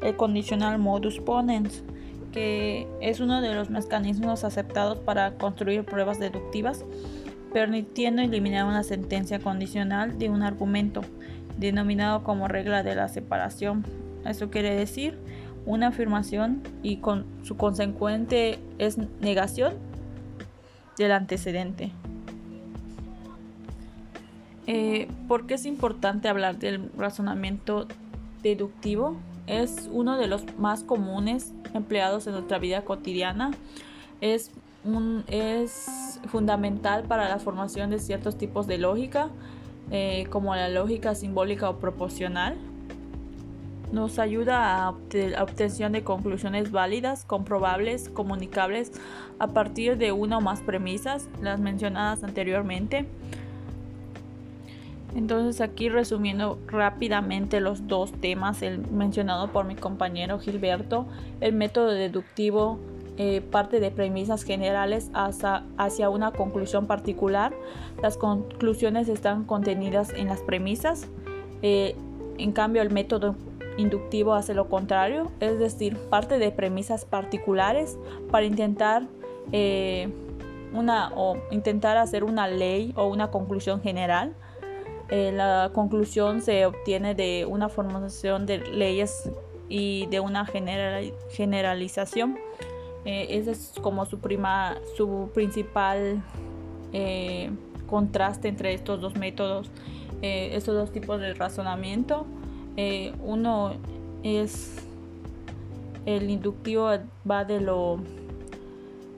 el 0.00 0.16
condicional 0.16 0.78
modus 0.78 1.20
ponens, 1.20 1.82
es 2.36 3.20
uno 3.20 3.40
de 3.40 3.54
los 3.54 3.70
mecanismos 3.70 4.44
aceptados 4.44 4.98
para 4.98 5.32
construir 5.38 5.84
pruebas 5.84 6.18
deductivas, 6.18 6.84
permitiendo 7.52 8.22
eliminar 8.22 8.66
una 8.66 8.82
sentencia 8.82 9.38
condicional 9.38 10.18
de 10.18 10.28
un 10.28 10.42
argumento, 10.42 11.00
denominado 11.56 12.22
como 12.22 12.48
regla 12.48 12.82
de 12.82 12.94
la 12.94 13.08
separación. 13.08 13.84
Eso 14.24 14.50
quiere 14.50 14.74
decir 14.74 15.18
una 15.64 15.88
afirmación 15.88 16.62
y 16.82 16.98
con 16.98 17.24
su 17.42 17.56
consecuente 17.56 18.58
es 18.78 18.98
negación 19.20 19.74
del 20.98 21.12
antecedente. 21.12 21.92
Eh, 24.66 25.08
¿Por 25.28 25.46
qué 25.46 25.54
es 25.54 25.64
importante 25.64 26.28
hablar 26.28 26.58
del 26.58 26.90
razonamiento 26.96 27.86
deductivo? 28.42 29.16
Es 29.46 29.88
uno 29.92 30.16
de 30.16 30.26
los 30.26 30.44
más 30.58 30.82
comunes 30.82 31.52
empleados 31.74 32.26
en 32.26 32.34
nuestra 32.34 32.58
vida 32.58 32.84
cotidiana. 32.84 33.52
Es, 34.20 34.50
un, 34.84 35.24
es 35.28 36.20
fundamental 36.28 37.04
para 37.04 37.28
la 37.28 37.38
formación 37.38 37.90
de 37.90 37.98
ciertos 37.98 38.36
tipos 38.38 38.66
de 38.66 38.78
lógica, 38.78 39.28
eh, 39.90 40.26
como 40.30 40.54
la 40.54 40.68
lógica 40.68 41.14
simbólica 41.14 41.70
o 41.70 41.78
proporcional, 41.78 42.56
nos 43.92 44.18
ayuda 44.18 44.88
a 44.88 44.94
la 45.12 45.42
obtención 45.42 45.92
de 45.92 46.02
conclusiones 46.02 46.72
válidas, 46.72 47.24
comprobables, 47.24 48.08
comunicables 48.08 48.92
a 49.38 49.48
partir 49.48 49.96
de 49.96 50.12
una 50.12 50.38
o 50.38 50.40
más 50.40 50.60
premisas, 50.60 51.28
las 51.40 51.60
mencionadas 51.60 52.24
anteriormente. 52.24 53.06
Entonces 55.16 55.62
aquí 55.62 55.88
resumiendo 55.88 56.58
rápidamente 56.66 57.60
los 57.60 57.88
dos 57.88 58.12
temas, 58.12 58.60
el 58.60 58.86
mencionado 58.90 59.48
por 59.48 59.64
mi 59.64 59.74
compañero 59.74 60.38
Gilberto, 60.38 61.06
el 61.40 61.54
método 61.54 61.88
deductivo 61.88 62.78
eh, 63.16 63.40
parte 63.40 63.80
de 63.80 63.90
premisas 63.90 64.42
generales 64.42 65.10
hacia, 65.14 65.64
hacia, 65.78 66.10
una 66.10 66.32
conclusión 66.32 66.86
particular. 66.86 67.54
Las 68.02 68.18
conclusiones 68.18 69.08
están 69.08 69.44
contenidas 69.44 70.12
en 70.14 70.26
las 70.26 70.42
premisas. 70.42 71.08
Eh, 71.62 71.96
en 72.36 72.52
cambio, 72.52 72.82
el 72.82 72.90
método 72.90 73.36
inductivo 73.78 74.34
hace 74.34 74.52
lo 74.52 74.68
contrario, 74.68 75.32
es 75.40 75.58
decir, 75.58 75.96
parte 76.10 76.38
de 76.38 76.50
premisas 76.50 77.06
particulares 77.06 77.98
para 78.30 78.44
intentar 78.44 79.06
eh, 79.50 80.10
una 80.74 81.10
o 81.14 81.38
intentar 81.50 81.96
hacer 81.96 82.22
una 82.22 82.48
ley 82.48 82.92
o 82.96 83.06
una 83.06 83.30
conclusión 83.30 83.80
general. 83.80 84.34
Eh, 85.08 85.32
la 85.32 85.70
conclusión 85.72 86.42
se 86.42 86.66
obtiene 86.66 87.14
de 87.14 87.46
una 87.46 87.68
formulación 87.68 88.46
de 88.46 88.58
leyes 88.58 89.30
y 89.68 90.06
de 90.06 90.20
una 90.20 90.46
generalización. 90.46 92.38
Eh, 93.04 93.26
ese 93.30 93.52
es 93.52 93.72
como 93.80 94.06
su, 94.06 94.18
prima, 94.18 94.76
su 94.96 95.30
principal 95.32 96.22
contraste 97.86 98.48
entre 98.48 98.72
estos 98.72 99.00
dos 99.00 99.16
métodos, 99.16 99.70
estos 100.22 100.74
dos 100.74 100.92
tipos 100.92 101.20
de 101.20 101.34
razonamiento. 101.34 102.26
Eh, 102.76 103.14
uno 103.22 103.72
es 104.22 104.76
el 106.04 106.28
inductivo 106.28 106.90
va 107.28 107.44
de 107.44 107.60
lo 107.60 107.98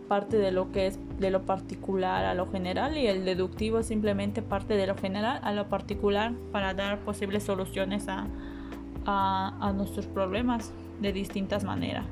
parte 0.09 0.39
de 0.39 0.51
lo 0.51 0.73
que 0.73 0.87
es 0.87 0.99
de 1.19 1.31
lo 1.31 1.43
particular 1.43 2.25
a 2.25 2.35
lo 2.35 2.47
general 2.47 2.97
y 2.97 3.07
el 3.07 3.25
deductivo 3.25 3.83
simplemente 3.83 4.43
parte 4.43 4.75
de 4.75 4.87
lo 4.87 4.97
general 4.97 5.41
a 5.43 5.53
lo 5.53 5.69
particular 5.69 6.33
para 6.51 6.75
dar 6.75 6.99
posibles 7.01 7.45
soluciones 7.45 8.07
a 8.09 9.73
nuestros 9.75 10.07
problemas 10.07 10.73
de 11.01 11.13
distintas 11.13 11.65
maneras. 11.65 12.05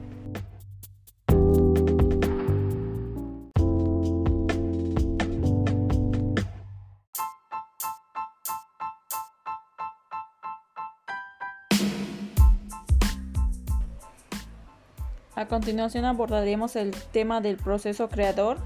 A 15.46 15.48
continuación 15.48 16.04
abordaremos 16.06 16.74
el 16.74 16.90
tema 17.12 17.40
del 17.40 17.56
proceso 17.56 18.08
creador 18.08 18.58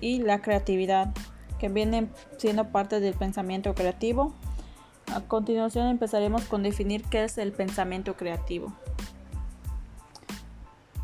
y 0.00 0.20
la 0.20 0.42
creatividad, 0.42 1.14
que 1.60 1.68
vienen 1.68 2.10
siendo 2.36 2.72
parte 2.72 2.98
del 2.98 3.14
pensamiento 3.14 3.76
creativo. 3.76 4.34
A 5.14 5.20
continuación 5.20 5.86
empezaremos 5.86 6.46
con 6.46 6.64
definir 6.64 7.04
qué 7.04 7.22
es 7.22 7.38
el 7.38 7.52
pensamiento 7.52 8.16
creativo. 8.16 8.72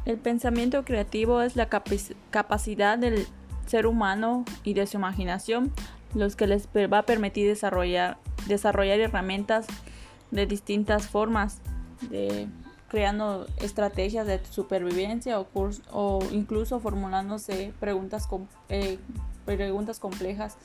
El 0.06 0.18
pensamiento 0.18 0.84
creativo 0.84 1.40
es 1.40 1.54
la 1.54 1.68
capacidad 1.68 2.98
del 2.98 3.28
ser 3.66 3.86
humano 3.86 4.44
y 4.64 4.74
de 4.74 4.88
su 4.88 4.96
imaginación, 4.96 5.72
los 6.16 6.34
que 6.34 6.48
les 6.48 6.66
va 6.66 6.98
a 6.98 7.06
permitir 7.06 7.46
desarrollar, 7.46 8.18
desarrollar 8.48 8.98
herramientas 8.98 9.68
de 10.32 10.46
distintas 10.46 11.06
formas, 11.06 11.60
de, 12.10 12.48
creando 12.94 13.48
estrategias 13.56 14.24
de 14.24 14.40
supervivencia 14.50 15.40
o, 15.40 16.20
incluso 16.30 16.78
formulándose 16.78 17.72
preguntas, 17.80 18.28
eh, 18.68 19.00
preguntas 19.44 19.98
complejas. 19.98 20.56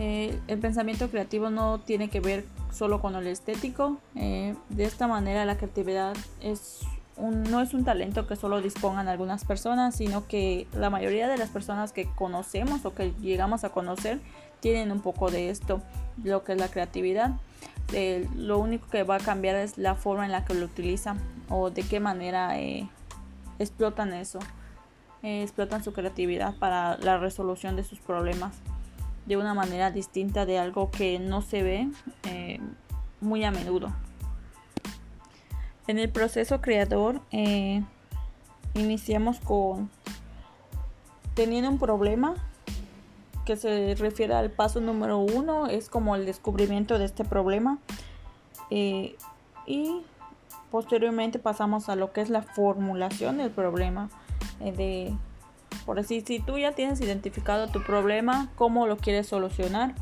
Eh, 0.00 0.36
el 0.48 0.58
pensamiento 0.58 1.08
creativo 1.10 1.50
no 1.50 1.78
tiene 1.78 2.10
que 2.10 2.18
ver 2.18 2.44
solo 2.72 3.00
con 3.00 3.12
lo 3.12 3.20
estético. 3.20 3.98
Eh, 4.16 4.56
de 4.70 4.84
esta 4.86 5.06
manera 5.06 5.44
la 5.44 5.56
creatividad 5.56 6.16
es 6.40 6.80
no 7.16 7.60
es 7.60 7.74
un 7.74 7.84
talento 7.84 8.26
que 8.26 8.34
solo 8.34 8.60
dispongan 8.60 9.06
algunas 9.06 9.44
personas, 9.44 9.94
sino 9.94 10.26
que 10.26 10.66
la 10.72 10.90
mayoría 10.90 11.28
de 11.28 11.36
las 11.36 11.48
personas 11.48 11.92
que 11.92 12.08
conocemos 12.16 12.84
o 12.86 12.92
que 12.92 13.12
llegamos 13.20 13.62
a 13.62 13.68
conocer 13.68 14.18
tienen 14.58 14.90
un 14.90 15.00
poco 15.00 15.30
de 15.30 15.50
esto, 15.50 15.80
lo 16.24 16.42
que 16.42 16.54
es 16.54 16.58
la 16.58 16.66
creatividad. 16.66 17.36
Eh, 17.92 18.28
lo 18.34 18.58
único 18.58 18.88
que 18.88 19.02
va 19.02 19.16
a 19.16 19.20
cambiar 19.20 19.56
es 19.56 19.78
la 19.78 19.94
forma 19.94 20.24
en 20.24 20.32
la 20.32 20.44
que 20.44 20.54
lo 20.54 20.66
utilizan 20.66 21.18
o 21.48 21.70
de 21.70 21.82
qué 21.82 22.00
manera 22.00 22.58
eh, 22.58 22.88
explotan 23.58 24.12
eso, 24.14 24.38
eh, 25.22 25.42
explotan 25.42 25.84
su 25.84 25.92
creatividad 25.92 26.56
para 26.56 26.96
la 26.98 27.18
resolución 27.18 27.76
de 27.76 27.84
sus 27.84 27.98
problemas 28.00 28.56
de 29.26 29.36
una 29.36 29.54
manera 29.54 29.90
distinta 29.90 30.44
de 30.44 30.58
algo 30.58 30.90
que 30.90 31.18
no 31.18 31.40
se 31.40 31.62
ve 31.62 31.88
muy 33.20 33.44
a 33.44 33.50
menudo. 33.50 33.94
En 35.86 35.98
el 35.98 36.10
proceso 36.10 36.60
creador 36.60 37.22
iniciamos 38.74 39.40
con 39.40 39.90
teniendo 41.34 41.70
un 41.70 41.78
problema 41.78 42.34
que 43.44 43.56
se 43.56 43.94
refiere 43.96 44.34
al 44.34 44.50
paso 44.50 44.80
número 44.80 45.18
uno, 45.18 45.66
es 45.66 45.88
como 45.88 46.16
el 46.16 46.26
descubrimiento 46.26 46.98
de 46.98 47.04
este 47.04 47.24
problema. 47.24 47.78
Eh, 48.70 49.16
y 49.66 50.02
posteriormente 50.70 51.38
pasamos 51.38 51.88
a 51.88 51.96
lo 51.96 52.12
que 52.12 52.20
es 52.20 52.30
la 52.30 52.42
formulación 52.42 53.38
del 53.38 53.50
problema. 53.50 54.10
Eh, 54.60 54.72
de, 54.72 55.16
por 55.86 55.96
decir, 55.96 56.24
si 56.26 56.40
tú 56.40 56.58
ya 56.58 56.72
tienes 56.72 57.00
identificado 57.00 57.68
tu 57.68 57.82
problema, 57.82 58.48
cómo 58.56 58.86
lo 58.86 58.96
quieres 58.96 59.26
solucionar, 59.26 59.94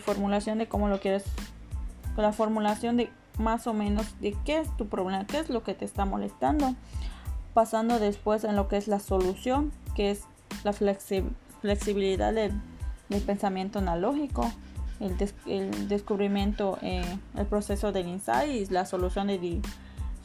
formulación 0.00 0.58
de 0.58 0.66
cómo 0.66 0.88
lo 0.88 0.98
quieres, 0.98 1.24
la 2.16 2.32
formulación 2.32 2.96
de 2.96 3.10
más 3.38 3.68
o 3.68 3.72
menos 3.72 4.06
de 4.20 4.36
qué 4.44 4.58
es 4.58 4.76
tu 4.76 4.88
problema, 4.88 5.24
qué 5.24 5.38
es 5.38 5.50
lo 5.50 5.62
que 5.62 5.74
te 5.74 5.84
está 5.84 6.04
molestando. 6.04 6.74
Pasando 7.54 8.00
después 8.00 8.42
en 8.42 8.56
lo 8.56 8.66
que 8.66 8.76
es 8.76 8.88
la 8.88 8.98
solución, 8.98 9.72
que 9.94 10.10
es 10.10 10.24
la 10.64 10.72
flexibilidad 10.72 11.36
del, 11.62 12.52
pensamiento 13.26 13.78
analógico, 13.78 14.50
el, 15.00 15.88
descubrimiento, 15.88 16.78
eh, 16.82 17.02
el 17.36 17.46
proceso 17.46 17.92
del 17.92 18.08
insight 18.08 18.50
y 18.50 18.66
la 18.72 18.84
solución 18.84 19.28
de 19.28 19.60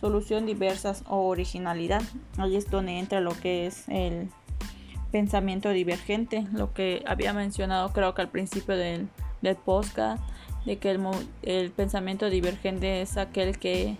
solución 0.02 0.46
diversas 0.46 1.04
o 1.08 1.28
originalidad. 1.28 2.02
Ahí 2.38 2.56
es 2.56 2.70
donde 2.70 3.00
entra 3.00 3.22
lo 3.22 3.32
que 3.40 3.68
es 3.68 3.88
el 3.88 4.30
pensamiento 5.12 5.70
divergente, 5.70 6.46
lo 6.52 6.74
que 6.74 7.04
había 7.08 7.34
mencionado 7.34 7.94
creo 7.94 8.14
que 8.14 8.22
al 8.24 8.30
principio 8.30 8.76
del, 8.76 9.08
del 9.42 9.56
podcast 9.56 10.22
de 10.66 10.78
que 10.78 10.98
el, 11.44 11.72
pensamiento 11.72 12.30
divergente 12.30 13.02
es 13.02 13.18
aquel 13.18 13.60
que, 13.60 13.98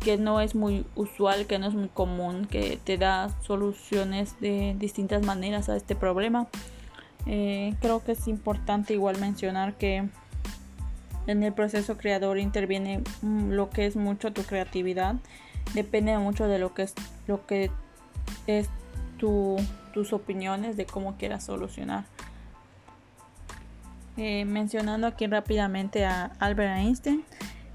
que 0.00 0.16
no 0.16 0.40
es 0.40 0.54
muy 0.54 0.86
usual, 0.94 1.46
que 1.46 1.58
no 1.58 1.66
es 1.66 1.74
muy 1.74 1.88
común, 1.88 2.46
que 2.46 2.78
te 2.82 2.96
da 2.96 3.28
soluciones 3.42 4.40
de 4.40 4.74
distintas 4.78 5.24
maneras 5.24 5.68
a 5.68 5.76
este 5.76 5.94
problema. 5.94 6.48
Eh, 7.26 7.74
creo 7.80 8.02
que 8.02 8.12
es 8.12 8.26
importante 8.26 8.94
igual 8.94 9.18
mencionar 9.20 9.74
que 9.74 10.08
en 11.26 11.42
el 11.42 11.52
proceso 11.52 11.98
creador 11.98 12.38
interviene 12.38 13.02
mm, 13.20 13.50
lo 13.50 13.68
que 13.68 13.86
es 13.86 13.94
mucho 13.94 14.32
tu 14.32 14.42
creatividad, 14.42 15.16
depende 15.74 16.16
mucho 16.18 16.48
de 16.48 16.58
lo 16.58 16.72
que 16.72 16.82
es 16.82 16.94
lo 17.26 17.46
que 17.46 17.70
es 18.46 18.68
tu, 19.18 19.56
tus 19.92 20.14
opiniones 20.14 20.76
de 20.78 20.86
cómo 20.86 21.16
quieras 21.16 21.44
solucionar. 21.44 22.04
Eh, 24.16 24.44
mencionando 24.44 25.06
aquí 25.06 25.26
rápidamente 25.26 26.04
a 26.04 26.32
Albert 26.40 26.78
Einstein, 26.78 27.24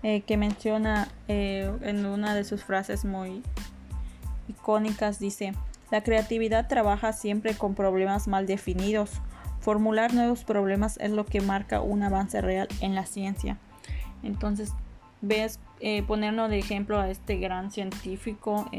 eh, 0.07 0.21
que 0.21 0.37
menciona 0.37 1.07
eh, 1.27 1.75
en 1.81 2.05
una 2.05 2.35
de 2.35 2.43
sus 2.43 2.63
frases 2.63 3.05
muy 3.05 3.41
icónicas, 4.47 5.17
dice, 5.17 5.55
la 5.89 6.03
creatividad 6.03 6.67
trabaja 6.67 7.11
siempre 7.11 7.55
con 7.55 7.73
problemas 7.73 8.27
mal 8.27 8.45
definidos. 8.45 9.09
Formular 9.61 10.13
nuevos 10.13 10.43
problemas 10.43 10.99
es 11.01 11.09
lo 11.09 11.25
que 11.25 11.41
marca 11.41 11.81
un 11.81 12.03
avance 12.03 12.39
real 12.39 12.67
en 12.81 12.93
la 12.93 13.07
ciencia. 13.07 13.57
Entonces, 14.21 14.73
ves, 15.21 15.59
ponernos 16.05 16.51
de 16.51 16.59
ejemplo 16.59 16.99
a 16.99 17.09
este 17.09 17.37
gran 17.37 17.71
científico, 17.71 18.69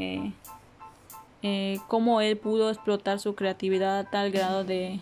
cómo 1.89 2.21
él 2.21 2.37
pudo 2.37 2.69
explotar 2.69 3.19
su 3.19 3.35
creatividad 3.35 3.99
a 3.99 4.09
tal 4.09 4.31
grado 4.31 4.63
de, 4.63 5.01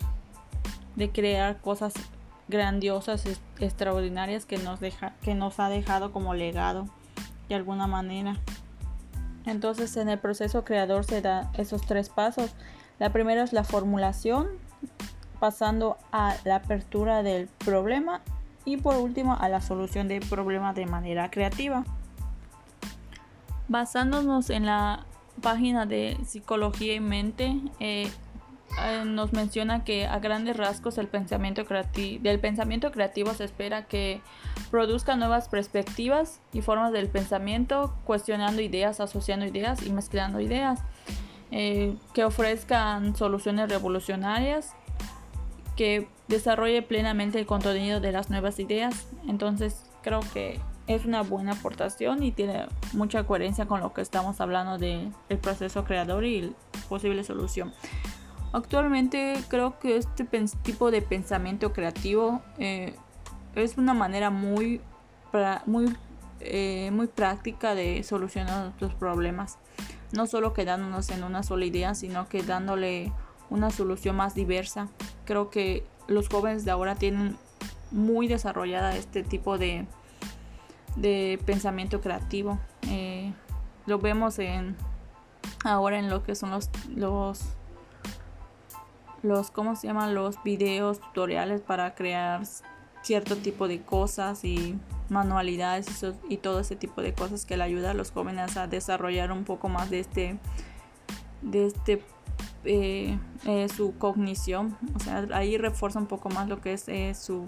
de 0.96 1.08
crear 1.08 1.60
cosas 1.60 1.94
grandiosas, 2.48 3.24
extraordinarias 3.58 4.46
que 4.46 4.58
nos, 4.58 4.80
deja, 4.80 5.14
que 5.22 5.34
nos 5.34 5.58
ha 5.60 5.68
dejado 5.68 6.12
como 6.12 6.34
legado 6.34 6.86
de 7.48 7.54
alguna 7.54 7.86
manera. 7.86 8.36
Entonces 9.44 9.96
en 9.96 10.08
el 10.08 10.18
proceso 10.18 10.64
creador 10.64 11.04
se 11.04 11.22
da 11.22 11.50
esos 11.54 11.82
tres 11.82 12.08
pasos. 12.08 12.54
La 12.98 13.12
primera 13.12 13.42
es 13.42 13.52
la 13.52 13.64
formulación, 13.64 14.48
pasando 15.38 15.98
a 16.12 16.36
la 16.44 16.56
apertura 16.56 17.22
del 17.22 17.48
problema 17.48 18.22
y 18.64 18.78
por 18.78 18.96
último 18.96 19.36
a 19.38 19.48
la 19.48 19.60
solución 19.60 20.08
del 20.08 20.26
problema 20.26 20.72
de 20.72 20.86
manera 20.86 21.30
creativa. 21.30 21.84
Basándonos 23.68 24.50
en 24.50 24.66
la 24.66 25.06
página 25.42 25.86
de 25.86 26.16
Psicología 26.24 26.94
y 26.94 27.00
Mente, 27.00 27.60
eh, 27.78 28.10
eh, 28.82 29.04
nos 29.04 29.32
menciona 29.32 29.84
que 29.84 30.06
a 30.06 30.18
grandes 30.18 30.56
rasgos 30.56 30.98
el 30.98 31.08
pensamiento 31.08 31.64
del 31.64 32.40
pensamiento 32.40 32.90
creativo 32.92 33.32
se 33.34 33.44
espera 33.44 33.86
que 33.86 34.20
produzca 34.70 35.16
nuevas 35.16 35.48
perspectivas 35.48 36.40
y 36.52 36.60
formas 36.60 36.92
del 36.92 37.08
pensamiento, 37.08 37.94
cuestionando 38.04 38.60
ideas, 38.60 39.00
asociando 39.00 39.46
ideas 39.46 39.82
y 39.82 39.90
mezclando 39.90 40.40
ideas, 40.40 40.80
eh, 41.50 41.96
que 42.12 42.24
ofrezcan 42.24 43.16
soluciones 43.16 43.68
revolucionarias, 43.70 44.74
que 45.76 46.08
desarrolle 46.28 46.82
plenamente 46.82 47.38
el 47.38 47.46
contenido 47.46 48.00
de 48.00 48.12
las 48.12 48.30
nuevas 48.30 48.58
ideas. 48.58 49.06
Entonces 49.26 49.84
creo 50.02 50.20
que 50.34 50.60
es 50.86 51.04
una 51.04 51.22
buena 51.22 51.52
aportación 51.52 52.22
y 52.22 52.32
tiene 52.32 52.66
mucha 52.92 53.24
coherencia 53.24 53.66
con 53.66 53.80
lo 53.80 53.92
que 53.92 54.02
estamos 54.02 54.40
hablando 54.40 54.78
del 54.78 55.12
proceso 55.40 55.84
creador 55.84 56.24
y 56.24 56.54
posible 56.88 57.24
solución. 57.24 57.72
Actualmente 58.52 59.42
creo 59.48 59.78
que 59.78 59.96
este 59.96 60.24
tipo 60.62 60.90
de 60.90 61.02
pensamiento 61.02 61.72
creativo 61.72 62.42
eh, 62.58 62.94
es 63.54 63.76
una 63.76 63.94
manera 63.94 64.30
muy, 64.30 64.80
muy, 65.66 65.94
eh, 66.40 66.90
muy 66.92 67.06
práctica 67.06 67.74
de 67.74 68.02
solucionar 68.02 68.64
nuestros 68.64 68.94
problemas. 68.94 69.58
No 70.12 70.26
solo 70.26 70.52
quedándonos 70.52 71.10
en 71.10 71.24
una 71.24 71.42
sola 71.42 71.64
idea, 71.64 71.94
sino 71.94 72.28
que 72.28 72.42
dándole 72.42 73.12
una 73.50 73.70
solución 73.70 74.16
más 74.16 74.34
diversa. 74.34 74.88
Creo 75.24 75.50
que 75.50 75.84
los 76.06 76.28
jóvenes 76.28 76.64
de 76.64 76.70
ahora 76.70 76.94
tienen 76.94 77.36
muy 77.90 78.28
desarrollada 78.28 78.96
este 78.96 79.22
tipo 79.22 79.58
de, 79.58 79.86
de 80.96 81.40
pensamiento 81.44 82.00
creativo. 82.00 82.58
Eh, 82.88 83.32
lo 83.86 83.98
vemos 83.98 84.38
en 84.38 84.76
ahora 85.64 85.98
en 85.98 86.10
lo 86.10 86.22
que 86.22 86.34
son 86.34 86.50
los, 86.50 86.70
los 86.94 87.40
los, 89.26 89.50
¿cómo 89.50 89.76
se 89.76 89.86
llaman? 89.86 90.14
Los 90.14 90.42
videos 90.42 91.00
tutoriales 91.00 91.60
para 91.60 91.94
crear 91.94 92.42
cierto 93.02 93.36
tipo 93.36 93.68
de 93.68 93.82
cosas 93.82 94.44
y 94.44 94.78
manualidades 95.08 96.04
y, 96.28 96.38
todo 96.38 96.60
ese 96.60 96.74
tipo 96.74 97.02
de 97.02 97.14
cosas 97.14 97.44
que 97.44 97.56
le 97.56 97.62
ayuda 97.62 97.92
a 97.92 97.94
los 97.94 98.10
jóvenes 98.10 98.56
a 98.56 98.66
desarrollar 98.66 99.30
un 99.30 99.44
poco 99.44 99.68
más 99.68 99.90
de 99.90 100.00
este, 100.00 100.38
de 101.42 101.66
este 101.66 102.02
eh, 102.64 103.18
eh, 103.44 103.68
su 103.68 103.96
cognición. 103.96 104.76
O 104.96 104.98
sea, 104.98 105.26
ahí 105.32 105.56
refuerza 105.56 105.98
un 105.98 106.06
poco 106.06 106.28
más 106.30 106.48
lo 106.48 106.60
que 106.60 106.72
es 106.72 106.88
eh, 106.88 107.14
su 107.14 107.46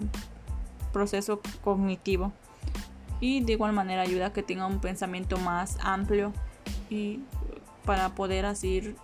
proceso 0.93 1.41
cognitivo. 1.61 2.31
Y 3.19 3.41
de 3.41 3.53
igual 3.53 3.73
manera 3.73 4.01
ayuda 4.01 4.27
a 4.27 4.33
que 4.33 4.43
tenga 4.43 4.65
un 4.65 4.79
pensamiento 4.79 5.37
más 5.37 5.77
amplio 5.81 6.31
y 6.89 7.19
para 7.83 8.15
poder 8.15 8.45
así 8.45 8.95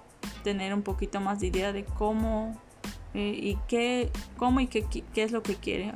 tener 0.43 0.73
un 0.73 0.83
poquito 0.83 1.19
más 1.19 1.41
de 1.41 1.47
idea 1.47 1.73
de 1.73 1.83
cómo 1.83 2.55
eh, 3.15 3.39
y 3.41 3.57
qué, 3.69 4.11
cómo 4.35 4.59
y 4.59 4.67
qué, 4.67 4.83
es 5.15 5.31
lo 5.31 5.41
que 5.41 5.55
quiere. 5.55 5.93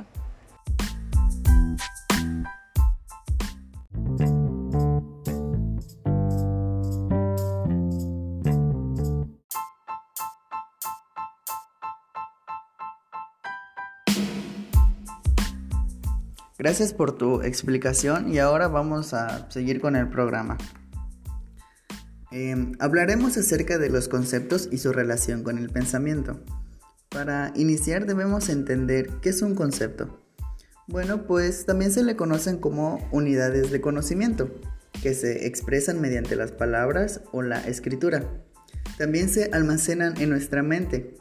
Gracias 16.57 16.93
por 16.93 17.17
tu 17.17 17.41
explicación 17.41 18.33
y 18.33 18.39
ahora 18.39 18.69
vamos 18.69 19.13
a 19.13 19.51
seguir 19.51 19.81
con 19.81 19.97
el 19.97 20.07
programa. 20.07 20.57
Em, 22.31 22.73
hablaremos 22.79 23.35
acerca 23.35 23.77
de 23.77 23.89
los 23.89 24.07
conceptos 24.07 24.69
y 24.71 24.77
su 24.77 24.93
relación 24.93 25.43
con 25.43 25.57
el 25.57 25.69
pensamiento. 25.69 26.41
Para 27.19 27.51
iniciar 27.57 28.05
debemos 28.05 28.47
entender 28.47 29.09
qué 29.21 29.27
es 29.31 29.41
un 29.41 29.53
concepto. 29.53 30.23
Bueno, 30.87 31.27
pues 31.27 31.65
también 31.65 31.91
se 31.91 32.01
le 32.01 32.15
conocen 32.15 32.59
como 32.59 33.09
unidades 33.11 33.71
de 33.71 33.81
conocimiento, 33.81 34.55
que 35.03 35.13
se 35.13 35.45
expresan 35.45 35.99
mediante 35.99 36.37
las 36.37 36.53
palabras 36.53 37.19
o 37.33 37.41
la 37.41 37.59
escritura. 37.67 38.23
También 38.97 39.27
se 39.27 39.49
almacenan 39.51 40.15
en 40.21 40.29
nuestra 40.29 40.63
mente 40.63 41.17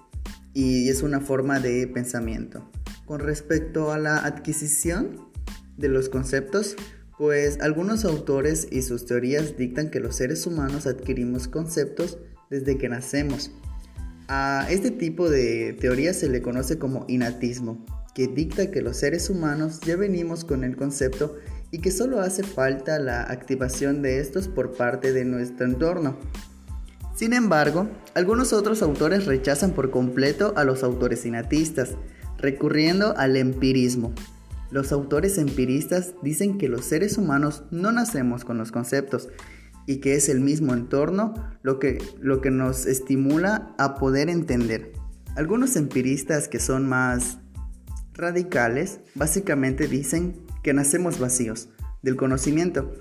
y 0.54 0.88
es 0.88 1.02
una 1.02 1.18
forma 1.18 1.58
de 1.58 1.88
pensamiento. 1.88 2.70
Con 3.04 3.18
respecto 3.18 3.90
a 3.90 3.98
la 3.98 4.18
adquisición 4.18 5.28
de 5.78 5.88
los 5.88 6.08
conceptos, 6.08 6.76
pues 7.18 7.58
algunos 7.60 8.04
autores 8.04 8.68
y 8.70 8.82
sus 8.82 9.04
teorías 9.04 9.56
dictan 9.56 9.90
que 9.90 9.98
los 9.98 10.14
seres 10.14 10.46
humanos 10.46 10.86
adquirimos 10.86 11.48
conceptos 11.48 12.18
desde 12.50 12.78
que 12.78 12.88
nacemos. 12.88 13.50
A 14.30 14.66
este 14.68 14.90
tipo 14.90 15.30
de 15.30 15.74
teoría 15.80 16.12
se 16.12 16.28
le 16.28 16.42
conoce 16.42 16.78
como 16.78 17.06
inatismo, 17.08 17.82
que 18.14 18.26
dicta 18.26 18.70
que 18.70 18.82
los 18.82 18.98
seres 18.98 19.30
humanos 19.30 19.80
ya 19.80 19.96
venimos 19.96 20.44
con 20.44 20.64
el 20.64 20.76
concepto 20.76 21.36
y 21.70 21.78
que 21.78 21.90
solo 21.90 22.20
hace 22.20 22.42
falta 22.42 22.98
la 22.98 23.22
activación 23.22 24.02
de 24.02 24.20
estos 24.20 24.46
por 24.46 24.76
parte 24.76 25.14
de 25.14 25.24
nuestro 25.24 25.64
entorno. 25.64 26.18
Sin 27.16 27.32
embargo, 27.32 27.88
algunos 28.14 28.52
otros 28.52 28.82
autores 28.82 29.24
rechazan 29.24 29.72
por 29.72 29.90
completo 29.90 30.52
a 30.56 30.64
los 30.64 30.82
autores 30.82 31.24
inatistas, 31.24 31.96
recurriendo 32.36 33.16
al 33.16 33.34
empirismo. 33.34 34.12
Los 34.70 34.92
autores 34.92 35.38
empiristas 35.38 36.12
dicen 36.22 36.58
que 36.58 36.68
los 36.68 36.84
seres 36.84 37.16
humanos 37.16 37.62
no 37.70 37.92
nacemos 37.92 38.44
con 38.44 38.58
los 38.58 38.72
conceptos 38.72 39.30
y 39.88 40.00
que 40.00 40.14
es 40.14 40.28
el 40.28 40.40
mismo 40.40 40.74
entorno 40.74 41.32
lo 41.62 41.78
que, 41.78 41.98
lo 42.20 42.42
que 42.42 42.50
nos 42.50 42.84
estimula 42.84 43.74
a 43.78 43.94
poder 43.94 44.28
entender. 44.28 44.92
Algunos 45.34 45.76
empiristas 45.76 46.46
que 46.46 46.60
son 46.60 46.86
más 46.86 47.38
radicales 48.12 49.00
básicamente 49.14 49.88
dicen 49.88 50.44
que 50.62 50.74
nacemos 50.74 51.18
vacíos 51.18 51.70
del 52.02 52.16
conocimiento 52.16 52.92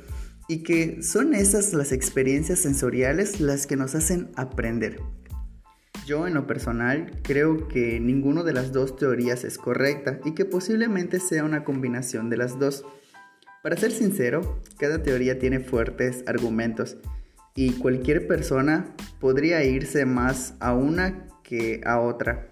y 0.47 0.63
que 0.63 1.03
son 1.03 1.33
esas 1.33 1.73
las 1.73 1.91
experiencias 1.91 2.59
sensoriales 2.59 3.41
las 3.41 3.67
que 3.67 3.75
nos 3.75 3.93
hacen 3.93 4.31
aprender. 4.37 5.01
Yo 6.05 6.25
en 6.25 6.35
lo 6.35 6.47
personal 6.47 7.19
creo 7.21 7.67
que 7.67 7.99
ninguna 7.99 8.43
de 8.43 8.53
las 8.53 8.71
dos 8.71 8.95
teorías 8.95 9.43
es 9.43 9.57
correcta 9.57 10.21
y 10.23 10.35
que 10.35 10.45
posiblemente 10.45 11.19
sea 11.19 11.43
una 11.43 11.65
combinación 11.65 12.29
de 12.29 12.37
las 12.37 12.57
dos. 12.57 12.85
Para 13.63 13.77
ser 13.77 13.91
sincero, 13.91 14.61
cada 14.77 15.03
teoría 15.03 15.39
tiene 15.39 15.59
fuertes 15.59 16.23
argumentos 16.27 16.97
y 17.55 17.71
cualquier 17.73 18.27
persona 18.27 18.93
podría 19.19 19.63
irse 19.63 20.05
más 20.05 20.53
a 20.59 20.73
una 20.73 21.27
que 21.43 21.81
a 21.85 21.99
otra, 21.99 22.49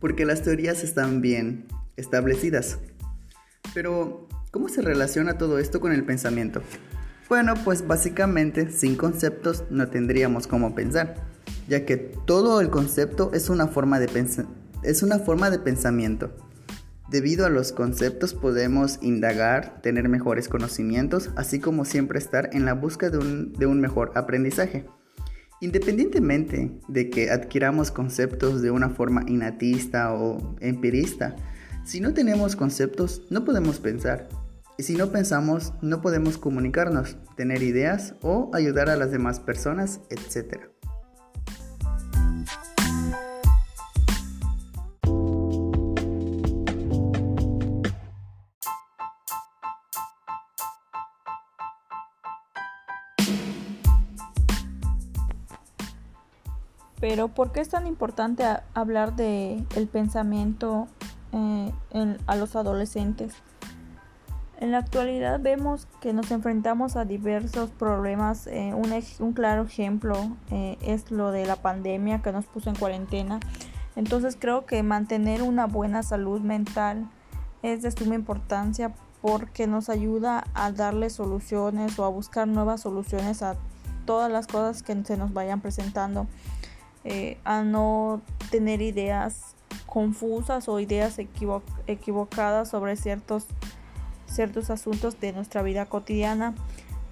porque 0.00 0.24
las 0.24 0.42
teorías 0.42 0.82
están 0.82 1.20
bien 1.20 1.66
establecidas. 1.96 2.78
Pero, 3.74 4.28
¿cómo 4.50 4.68
se 4.68 4.82
relaciona 4.82 5.38
todo 5.38 5.58
esto 5.58 5.80
con 5.80 5.92
el 5.92 6.04
pensamiento? 6.04 6.62
Bueno, 7.28 7.54
pues 7.64 7.86
básicamente 7.86 8.70
sin 8.70 8.96
conceptos 8.96 9.64
no 9.70 9.88
tendríamos 9.88 10.46
cómo 10.46 10.74
pensar 10.74 11.30
ya 11.70 11.86
que 11.86 11.96
todo 11.96 12.60
el 12.60 12.68
concepto 12.68 13.30
es 13.32 13.48
una 13.48 13.68
forma 13.68 14.00
de, 14.00 14.26
es 14.82 15.02
una 15.02 15.18
forma 15.20 15.50
de 15.50 15.60
pensamiento. 15.60 16.32
Debido 17.10 17.44
a 17.44 17.50
los 17.50 17.72
conceptos 17.72 18.34
podemos 18.34 19.00
indagar, 19.02 19.82
tener 19.82 20.08
mejores 20.08 20.48
conocimientos, 20.48 21.30
así 21.34 21.58
como 21.58 21.84
siempre 21.84 22.20
estar 22.20 22.50
en 22.52 22.64
la 22.64 22.74
búsqueda 22.74 23.10
de 23.10 23.18
un, 23.18 23.52
de 23.52 23.66
un 23.66 23.80
mejor 23.80 24.12
aprendizaje. 24.14 24.86
Independientemente 25.60 26.70
de 26.86 27.10
que 27.10 27.32
adquiramos 27.32 27.90
conceptos 27.90 28.62
de 28.62 28.70
una 28.70 28.90
forma 28.90 29.24
inatista 29.26 30.14
o 30.14 30.56
empirista, 30.60 31.34
si 31.84 32.00
no 32.00 32.14
tenemos 32.14 32.54
conceptos 32.54 33.22
no 33.28 33.44
podemos 33.44 33.80
pensar. 33.80 34.28
Y 34.78 34.84
si 34.84 34.94
no 34.94 35.10
pensamos 35.10 35.72
no 35.82 36.02
podemos 36.02 36.38
comunicarnos, 36.38 37.16
tener 37.36 37.64
ideas 37.64 38.14
o 38.22 38.52
ayudar 38.54 38.88
a 38.88 38.94
las 38.94 39.10
demás 39.10 39.40
personas, 39.40 40.00
etc. 40.10 40.60
Pero 57.10 57.26
¿por 57.26 57.50
qué 57.50 57.58
es 57.58 57.68
tan 57.68 57.88
importante 57.88 58.44
hablar 58.72 59.16
de 59.16 59.64
el 59.74 59.88
pensamiento 59.88 60.86
eh, 61.32 61.72
a 62.28 62.36
los 62.36 62.54
adolescentes? 62.54 63.34
En 64.60 64.70
la 64.70 64.78
actualidad 64.78 65.40
vemos 65.40 65.88
que 66.00 66.12
nos 66.12 66.30
enfrentamos 66.30 66.94
a 66.94 67.04
diversos 67.04 67.70
problemas. 67.70 68.46
Eh, 68.46 68.74
un, 68.74 69.32
claro 69.32 69.64
ejemplo 69.64 70.36
eh, 70.52 70.78
es 70.82 71.10
lo 71.10 71.32
de 71.32 71.46
la 71.46 71.56
pandemia 71.56 72.22
que 72.22 72.30
nos 72.30 72.46
puso 72.46 72.70
en 72.70 72.76
cuarentena. 72.76 73.40
Entonces 73.96 74.36
creo 74.38 74.64
que 74.64 74.84
mantener 74.84 75.42
una 75.42 75.66
buena 75.66 76.04
salud 76.04 76.40
mental 76.40 77.10
es 77.62 77.82
de 77.82 77.90
suma 77.90 78.14
importancia 78.14 78.94
porque 79.20 79.66
nos 79.66 79.88
ayuda 79.88 80.44
a 80.54 80.70
darle 80.70 81.10
soluciones 81.10 81.98
o 81.98 82.04
a 82.04 82.08
buscar 82.08 82.46
nuevas 82.46 82.82
soluciones 82.82 83.42
a 83.42 83.56
todas 84.06 84.30
las 84.30 84.46
cosas 84.46 84.84
que 84.84 85.04
se 85.04 85.16
nos 85.16 85.32
vayan 85.32 85.60
presentando. 85.60 86.28
Eh, 87.04 87.38
a 87.44 87.62
no 87.62 88.20
tener 88.50 88.82
ideas 88.82 89.54
confusas 89.86 90.68
o 90.68 90.80
ideas 90.80 91.18
equivocadas 91.86 92.68
sobre 92.68 92.96
ciertos, 92.96 93.46
asuntos 94.70 95.18
de 95.20 95.32
nuestra 95.32 95.62
vida 95.62 95.86
cotidiana. 95.86 96.54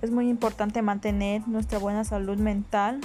Es 0.02 0.10
muy 0.10 0.28
importante 0.28 0.82
mantener 0.82 1.46
nuestra 1.48 1.78
buena 1.78 2.04
salud 2.04 2.38
mental 2.38 3.00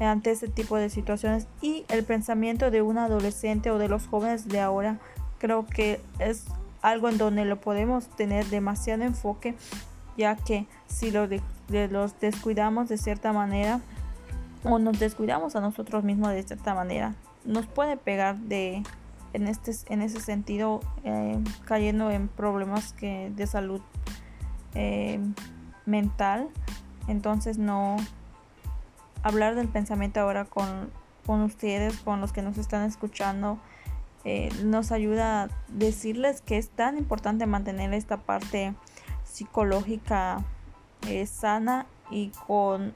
ante 0.00 0.30
este 0.30 0.48
tipo 0.48 0.76
de 0.76 0.88
situaciones 0.88 1.46
y 1.60 1.84
el 1.88 2.04
pensamiento 2.04 2.70
de 2.70 2.82
un 2.82 2.98
adolescente 2.98 3.70
o 3.70 3.78
de 3.78 3.88
los 3.88 4.06
jóvenes 4.06 4.48
de 4.48 4.60
ahora 4.60 4.98
creo 5.38 5.66
que 5.66 6.00
es 6.18 6.46
algo 6.82 7.08
en 7.08 7.18
donde 7.18 7.44
lo 7.44 7.60
podemos 7.60 8.08
tener 8.16 8.46
demasiado 8.46 9.04
enfoque 9.04 9.54
ya 10.16 10.36
que 10.36 10.66
si 10.88 11.10
lo 11.10 11.28
los 11.68 12.18
descuidamos 12.20 12.88
de 12.88 12.98
cierta 12.98 13.32
manera 13.32 13.80
o 14.64 14.78
nos 14.78 14.98
descuidamos 14.98 15.56
a 15.56 15.60
nosotros 15.60 16.04
mismos 16.04 16.30
de 16.30 16.42
cierta 16.42 16.74
manera, 16.74 17.14
nos 17.44 17.66
puede 17.66 17.96
pegar 17.96 18.36
de 18.36 18.82
en 19.32 19.48
este 19.48 19.72
en 19.88 20.00
ese 20.00 20.20
sentido 20.20 20.80
eh, 21.04 21.38
cayendo 21.64 22.10
en 22.10 22.28
problemas 22.28 22.92
que 22.92 23.30
de 23.34 23.46
salud 23.46 23.80
eh, 24.74 25.20
mental. 25.86 26.48
Entonces 27.08 27.58
no 27.58 27.96
hablar 29.22 29.54
del 29.54 29.68
pensamiento 29.68 30.20
ahora 30.20 30.44
con, 30.44 30.90
con 31.26 31.42
ustedes 31.42 31.96
con 31.98 32.20
los 32.20 32.32
que 32.32 32.42
nos 32.42 32.56
están 32.58 32.84
escuchando 32.84 33.58
eh, 34.24 34.48
nos 34.64 34.90
ayuda 34.90 35.42
a 35.42 35.48
decirles 35.68 36.40
que 36.40 36.56
es 36.56 36.70
tan 36.70 36.96
importante 36.96 37.44
mantener 37.44 37.92
esta 37.92 38.16
parte 38.16 38.74
psicológica 39.24 40.42
sana 41.26 41.86
y 42.10 42.30
con 42.46 42.94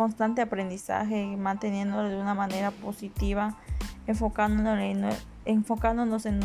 constante 0.00 0.40
aprendizaje, 0.40 1.36
manteniéndolo 1.36 2.08
de 2.08 2.16
una 2.16 2.32
manera 2.32 2.70
positiva, 2.70 3.58
enfocándonos 4.06 4.78
en, 4.78 5.06
enfocándonos 5.44 6.24
en, 6.24 6.40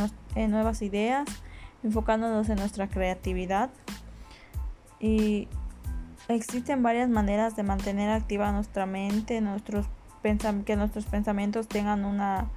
nuevas 0.52 0.82
ideas, 0.82 1.26
enfocándonos 1.82 2.50
en 2.50 2.58
nuestra 2.58 2.90
creatividad. 2.90 3.70
Y 5.00 5.48
existen 6.28 6.84
varias 6.84 7.08
maneras 7.08 7.56
de 7.56 7.64
mantener 7.64 8.10
activa 8.10 8.52
nuestra 8.52 8.86
mente, 8.86 9.40
nuestros 9.40 9.86
que 10.66 10.76
nuestros 10.76 11.06
pensamientos 11.06 11.70
tengan 11.70 12.04
una, 12.04 12.50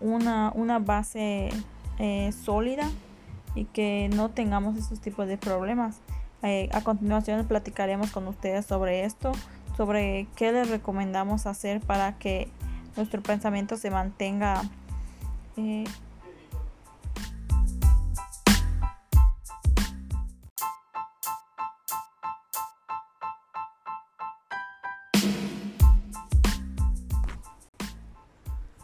una, 0.00 0.52
una 0.54 0.78
base 0.78 1.50
eh, 1.98 2.32
sólida 2.32 2.88
y 3.54 3.66
que 3.66 4.08
no 4.16 4.30
tengamos 4.30 4.78
esos 4.78 5.00
tipos 5.00 5.28
de 5.28 5.36
problemas. 5.36 6.00
Eh, 6.46 6.68
a 6.72 6.82
continuación 6.82 7.46
platicaremos 7.46 8.10
con 8.10 8.28
ustedes 8.28 8.66
sobre 8.66 9.06
esto, 9.06 9.32
sobre 9.78 10.26
qué 10.36 10.52
les 10.52 10.68
recomendamos 10.68 11.46
hacer 11.46 11.80
para 11.80 12.18
que 12.18 12.48
nuestro 12.98 13.22
pensamiento 13.22 13.78
se 13.78 13.90
mantenga 13.90 14.60
eh, 15.56 15.84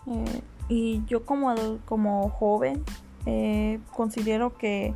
eh, 0.06 0.42
y 0.70 1.04
yo 1.04 1.26
como, 1.26 1.54
como 1.84 2.30
joven 2.30 2.82
considero 3.92 4.56
que 4.56 4.94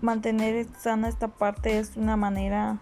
mantener 0.00 0.66
sana 0.78 1.08
esta 1.08 1.28
parte 1.28 1.78
es 1.78 1.96
una 1.96 2.16
manera 2.16 2.78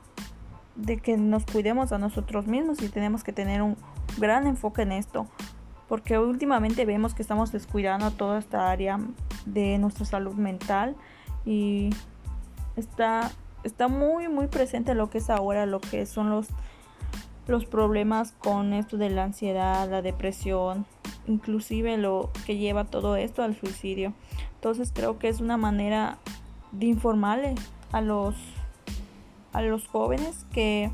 de 0.76 0.98
que 0.98 1.16
nos 1.16 1.44
cuidemos 1.44 1.92
a 1.92 1.98
nosotros 1.98 2.46
mismos 2.46 2.80
y 2.82 2.88
tenemos 2.88 3.24
que 3.24 3.32
tener 3.32 3.62
un 3.62 3.76
gran 4.18 4.46
enfoque 4.46 4.82
en 4.82 4.92
esto 4.92 5.26
porque 5.88 6.18
últimamente 6.18 6.84
vemos 6.84 7.14
que 7.14 7.22
estamos 7.22 7.50
descuidando 7.50 8.10
toda 8.10 8.38
esta 8.38 8.70
área 8.70 9.00
de 9.46 9.78
nuestra 9.78 10.04
salud 10.04 10.34
mental 10.34 10.96
y 11.44 11.90
está, 12.76 13.30
está 13.64 13.88
muy 13.88 14.28
muy 14.28 14.46
presente 14.46 14.94
lo 14.94 15.10
que 15.10 15.18
es 15.18 15.30
ahora 15.30 15.66
lo 15.66 15.80
que 15.80 16.06
son 16.06 16.30
los 16.30 16.48
los 17.48 17.64
problemas 17.64 18.32
con 18.32 18.74
esto 18.74 18.98
de 18.98 19.08
la 19.08 19.24
ansiedad, 19.24 19.88
la 19.88 20.02
depresión, 20.02 20.84
inclusive 21.26 21.96
lo 21.96 22.30
que 22.44 22.58
lleva 22.58 22.84
todo 22.84 23.16
esto 23.16 23.42
al 23.42 23.56
suicidio. 23.56 24.12
Entonces 24.56 24.92
creo 24.94 25.18
que 25.18 25.28
es 25.28 25.40
una 25.40 25.56
manera 25.56 26.18
de 26.72 26.86
informarle 26.86 27.54
a 27.92 28.00
los 28.00 28.34
a 29.52 29.62
los 29.62 29.86
jóvenes 29.88 30.46
que, 30.52 30.90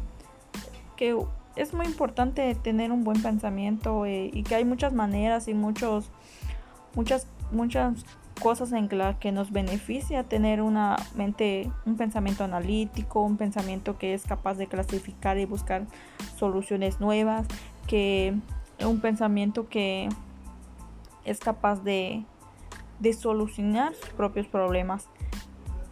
que 0.96 1.16
es 1.56 1.74
muy 1.74 1.86
importante 1.86 2.54
tener 2.54 2.92
un 2.92 3.04
buen 3.04 3.22
pensamiento 3.22 4.06
eh, 4.06 4.30
y 4.32 4.42
que 4.42 4.54
hay 4.54 4.64
muchas 4.64 4.92
maneras 4.92 5.48
y 5.48 5.54
muchos 5.54 6.10
muchas 6.94 7.26
muchas 7.50 8.04
cosas 8.40 8.72
en 8.72 8.88
las 8.96 9.16
que 9.16 9.32
nos 9.32 9.52
beneficia 9.52 10.24
tener 10.24 10.60
una 10.60 10.96
mente 11.14 11.70
un 11.84 11.96
pensamiento 11.96 12.44
analítico 12.44 13.22
un 13.22 13.36
pensamiento 13.36 13.98
que 13.98 14.14
es 14.14 14.24
capaz 14.24 14.54
de 14.54 14.66
clasificar 14.66 15.38
y 15.38 15.44
buscar 15.44 15.86
soluciones 16.36 17.00
nuevas 17.00 17.46
que 17.86 18.34
un 18.84 19.00
pensamiento 19.00 19.68
que 19.68 20.08
es 21.24 21.38
capaz 21.38 21.82
de, 21.84 22.24
de 22.98 23.12
solucionar 23.12 23.94
sus 23.94 24.10
propios 24.10 24.46
problemas 24.46 25.08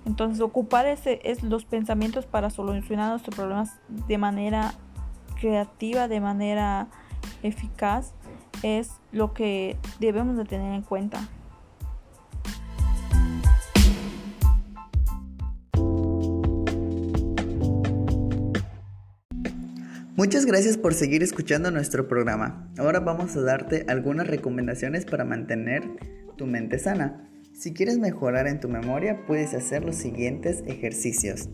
entonces 0.04 0.40
ocupar 0.40 0.86
ese, 0.86 1.20
es 1.24 1.42
los 1.42 1.64
pensamientos 1.64 2.26
para 2.26 2.50
solucionar 2.50 3.10
nuestros 3.10 3.34
problemas 3.34 3.78
de 4.08 4.18
manera 4.18 4.74
creativa, 5.40 6.08
de 6.08 6.20
manera 6.20 6.88
eficaz, 7.42 8.14
es 8.62 8.90
lo 9.12 9.32
que 9.32 9.76
debemos 10.00 10.36
de 10.36 10.44
tener 10.44 10.72
en 10.72 10.82
cuenta. 10.82 11.28
Muchas 20.14 20.46
gracias 20.46 20.76
por 20.76 20.94
seguir 20.94 21.22
escuchando 21.22 21.70
nuestro 21.70 22.06
programa. 22.06 22.68
Ahora 22.78 23.00
vamos 23.00 23.34
a 23.36 23.40
darte 23.40 23.86
algunas 23.88 24.26
recomendaciones 24.26 25.04
para 25.04 25.24
mantener 25.24 25.82
tu 26.36 26.46
mente 26.46 26.78
sana. 26.78 27.31
Si 27.54 27.74
quieres 27.74 27.98
mejorar 27.98 28.46
en 28.46 28.60
tu 28.60 28.68
memoria, 28.68 29.24
puedes 29.26 29.54
hacer 29.54 29.84
los 29.84 29.96
siguientes 29.96 30.64
ejercicios. 30.66 31.50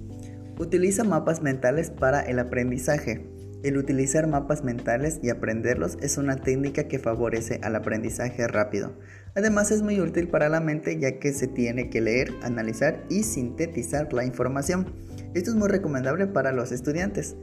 Utiliza 0.59 1.05
mapas 1.05 1.43
mentales 1.43 1.91
para 1.91 2.21
el 2.21 2.39
aprendizaje. 2.39 3.27
El 3.65 3.77
utilizar 3.77 4.29
mapas 4.29 4.63
mentales 4.63 5.19
y 5.23 5.31
aprenderlos 5.31 5.99
es 6.01 6.17
una 6.17 6.37
técnica 6.37 6.85
que 6.85 7.01
favorece 7.01 7.59
al 7.65 7.75
aprendizaje 7.75 8.47
rápido. 8.47 8.97
Además 9.35 9.73
es 9.73 9.83
muy 9.83 10.01
útil 10.01 10.29
para 10.29 10.49
la 10.49 10.61
mente 10.61 10.99
ya 11.01 11.19
que 11.19 11.33
se 11.33 11.49
tiene 11.49 11.91
que 11.91 12.01
leer, 12.01 12.33
analizar 12.43 13.05
y 13.11 13.25
sintetizar 13.25 14.13
la 14.13 14.25
información. 14.25 14.87
Esto 15.35 15.51
es 15.51 15.57
muy 15.57 15.69
recomendable 15.69 16.29
para 16.29 16.53
los 16.53 16.71
estudiantes. 16.71 17.37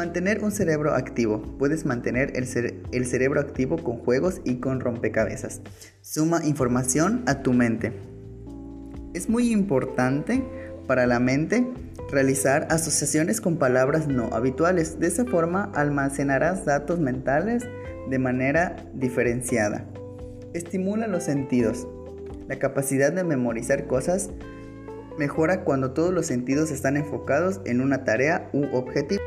Mantener 0.00 0.42
un 0.42 0.50
cerebro 0.50 0.94
activo. 0.94 1.42
Puedes 1.58 1.84
mantener 1.84 2.32
el, 2.34 2.46
cerebro 3.06 3.38
activo 3.38 3.76
con 3.76 3.98
juegos 3.98 4.40
y 4.44 4.54
con 4.54 4.80
rompecabezas. 4.80 5.60
Suma 6.00 6.40
información 6.42 7.22
a 7.26 7.42
tu 7.42 7.52
mente. 7.52 7.92
Es 9.12 9.28
muy 9.28 9.52
importante 9.52 10.42
para 10.86 11.06
la 11.06 11.20
mente 11.20 11.66
Realizar 12.10 12.66
asociaciones 12.70 13.42
con 13.42 13.58
palabras 13.58 14.08
no 14.08 14.30
habituales. 14.32 14.98
De 14.98 15.06
esa 15.06 15.26
forma 15.26 15.70
almacenarás 15.74 16.64
datos 16.64 16.98
mentales 16.98 17.68
de 18.08 18.18
manera 18.18 18.76
diferenciada. 18.94 19.84
Estimula 20.54 21.08
los 21.08 21.24
sentidos. 21.24 21.86
La 22.48 22.58
capacidad 22.58 23.12
de 23.12 23.22
memorizar 23.22 23.86
cosas 23.86 24.30
mejora 25.18 25.62
cuando 25.62 25.90
todos 25.90 26.14
los 26.14 26.24
sentidos 26.24 26.70
están 26.70 26.96
enfocados 26.96 27.60
en 27.66 27.82
una 27.82 28.02
tarea 28.04 28.48
u 28.54 28.64
objetivo. 28.74 29.20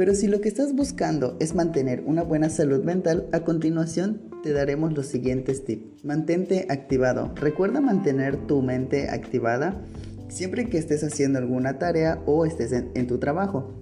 Pero 0.00 0.14
si 0.14 0.28
lo 0.28 0.40
que 0.40 0.48
estás 0.48 0.74
buscando 0.74 1.36
es 1.40 1.54
mantener 1.54 2.02
una 2.06 2.22
buena 2.22 2.48
salud 2.48 2.82
mental, 2.82 3.28
a 3.32 3.40
continuación 3.40 4.22
te 4.42 4.50
daremos 4.50 4.94
los 4.94 5.04
siguientes 5.04 5.62
tips. 5.66 6.06
Mantente 6.06 6.64
activado. 6.70 7.34
Recuerda 7.34 7.82
mantener 7.82 8.38
tu 8.46 8.62
mente 8.62 9.10
activada 9.10 9.84
siempre 10.30 10.70
que 10.70 10.78
estés 10.78 11.04
haciendo 11.04 11.38
alguna 11.38 11.78
tarea 11.78 12.18
o 12.24 12.46
estés 12.46 12.72
en, 12.72 13.06
tu 13.06 13.18
trabajo. 13.18 13.74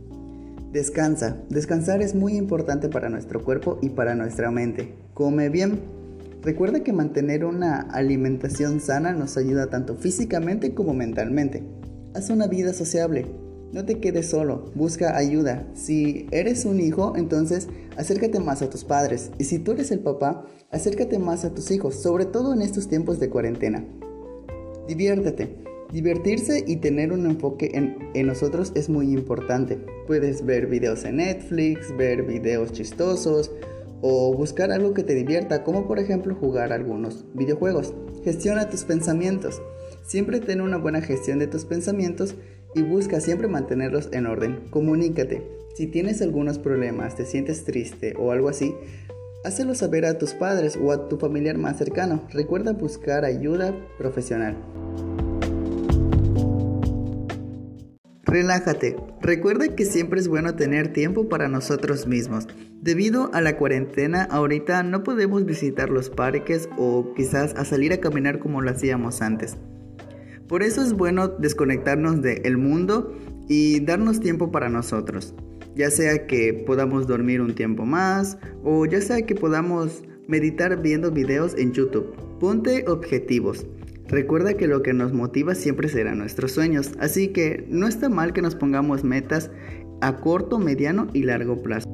Descansa. 0.72 1.37
Descansar 1.50 2.02
es 2.02 2.16
muy 2.16 2.35
importante 2.35 2.88
para 2.88 3.09
nuestro 3.09 3.44
cuerpo 3.44 3.78
y 3.81 3.90
para 3.90 4.16
nuestra 4.16 4.50
mente. 4.50 4.96
Come 5.14 5.50
bien. 5.50 5.78
Recuerda 6.42 6.83
que 6.83 6.92
mantener 6.92 7.44
una 7.44 7.83
alimentación 7.83 8.81
sana 8.81 9.12
nos 9.12 9.37
ayuda 9.37 9.70
tanto 9.70 9.94
físicamente 9.94 10.74
como 10.74 10.94
mentalmente. 10.94 11.62
Haz 12.12 12.28
una 12.31 12.48
vida 12.48 12.72
sociable. 12.72 13.47
No 13.72 13.85
te 13.85 14.00
quedes 14.00 14.31
solo, 14.31 14.70
busca 14.74 15.16
ayuda. 15.16 15.66
Si 15.74 16.26
eres 16.31 16.64
un 16.64 16.81
hijo, 16.81 17.12
entonces 17.16 17.68
acércate 17.98 18.40
más 18.40 18.62
a 18.62 18.70
tus 18.70 18.85
padres. 18.85 19.31
Y 19.38 19.44
si 19.44 19.59
tú 19.59 19.72
eres 19.72 19.90
el 19.90 20.00
papá, 20.00 20.46
acércate 20.70 21.18
más 21.18 21.44
a 21.44 21.54
tus 21.54 21.70
hijos, 21.70 21.96
sobre 21.96 22.24
todo 22.24 22.54
en 22.54 22.62
estos 22.62 22.88
tiempos 22.88 23.20
de 23.20 23.28
cuarentena. 23.28 23.85
Diviértete. 24.87 25.68
Divertirse 25.92 26.64
y 26.66 26.76
tener 26.76 27.12
un 27.12 27.26
enfoque 27.26 27.70
en, 27.74 28.26
nosotros 28.26 28.72
es 28.74 28.88
muy 28.88 29.12
importante. 29.12 29.78
Puedes 30.07 30.44
ver 30.44 30.66
videos 30.66 31.04
en 31.04 31.16
Netflix, 31.16 31.94
ver 31.96 32.24
videos 32.24 32.72
chistosos 32.72 33.50
o 34.00 34.35
buscar 34.35 34.70
algo 34.70 34.92
que 34.92 35.02
te 35.02 35.14
divierta, 35.14 35.64
como 35.64 35.87
por 35.87 35.98
ejemplo 35.98 36.35
jugar 36.35 36.72
algunos 36.72 37.24
videojuegos. 37.35 37.94
Gestiona 38.22 38.68
tus 38.68 38.85
pensamientos. 38.85 39.62
Siempre 40.07 40.40
ten 40.40 40.61
una 40.61 40.76
buena 40.76 41.00
gestión 41.00 41.38
de 41.38 41.46
tus 41.46 41.64
pensamientos 41.64 42.35
y 42.74 42.83
busca 42.83 43.20
siempre 43.20 43.48
mantenerlos 43.48 44.09
en 44.12 44.26
orden. 44.26 44.61
Comunícate. 44.70 45.42
Si 45.74 45.87
tienes 45.87 46.22
algunos 46.22 46.59
problemas, 46.59 47.14
te 47.16 47.24
sientes 47.24 47.64
triste 47.64 48.14
o 48.18 48.33
algo 48.33 48.48
así, 48.48 48.74
hácelo 49.44 49.74
saber 49.74 50.04
a 50.04 50.18
tus 50.18 50.35
padres 50.35 50.76
o 50.76 50.92
a 50.92 51.09
tu 51.09 51.18
familiar 51.18 51.57
más 51.57 51.78
cercano. 51.78 52.26
Recuerda 52.33 52.72
buscar 52.72 53.24
ayuda 53.24 53.74
profesional. 53.96 54.57
Relájate. 58.24 58.96
Recuerda 59.22 59.74
que 59.74 59.87
siempre 59.87 60.20
es 60.20 60.28
bueno 60.28 60.54
tener 60.54 60.92
tiempo 60.92 61.31
para 61.31 61.48
nosotros 61.48 62.07
mismos. 62.07 62.46
Debido 62.81 63.31
a 63.33 63.40
la 63.40 63.57
cuarentena, 63.57 64.24
ahorita 64.24 64.83
no 64.83 65.02
podemos 65.02 65.46
visitar 65.46 65.88
los 65.88 66.11
parques 66.11 66.68
o 66.76 67.14
quizás 67.14 67.54
salir 67.66 67.92
a 67.94 68.00
caminar 68.00 68.38
como 68.38 68.61
lo 68.61 68.70
hacíamos 68.70 69.22
antes. 69.22 69.57
Por 70.48 70.62
eso 70.62 70.82
es 70.82 70.94
bueno 70.94 71.28
desconectarnos 71.28 72.22
del 72.22 72.56
mundo 72.56 73.14
y 73.48 73.80
darnos 73.80 74.18
tiempo 74.18 74.50
para 74.50 74.70
nosotros. 74.70 75.34
Ya 75.74 75.90
sea 75.90 76.26
que 76.26 76.64
podamos 76.66 77.06
dormir 77.06 77.42
un 77.42 77.54
tiempo 77.54 77.84
más 77.84 78.38
o 78.64 78.87
ya 78.87 79.02
sea 79.02 79.26
que 79.26 79.34
podamos 79.34 80.02
meditar 80.26 80.80
viendo 80.80 81.11
videos 81.11 81.54
en 81.56 81.72
YouTube. 81.72 82.14
Ponte 82.40 82.84
objetivos. 82.88 83.66
Recuerda 84.08 84.54
que 84.54 84.66
lo 84.66 84.82
que 84.82 84.94
nos 84.94 85.12
motiva 85.12 85.54
siempre 85.54 85.90
será 85.90 86.14
nuestros 86.14 86.52
sueños, 86.52 86.92
así 86.98 87.28
que 87.28 87.66
no 87.68 87.87
está 87.87 88.08
mal 88.08 88.32
que 88.32 88.40
nos 88.40 88.54
pongamos 88.54 89.04
metas 89.04 89.50
a 90.00 90.16
corto, 90.16 90.58
mediano 90.58 91.08
y 91.12 91.24
largo 91.24 91.61
plazo. 91.61 91.87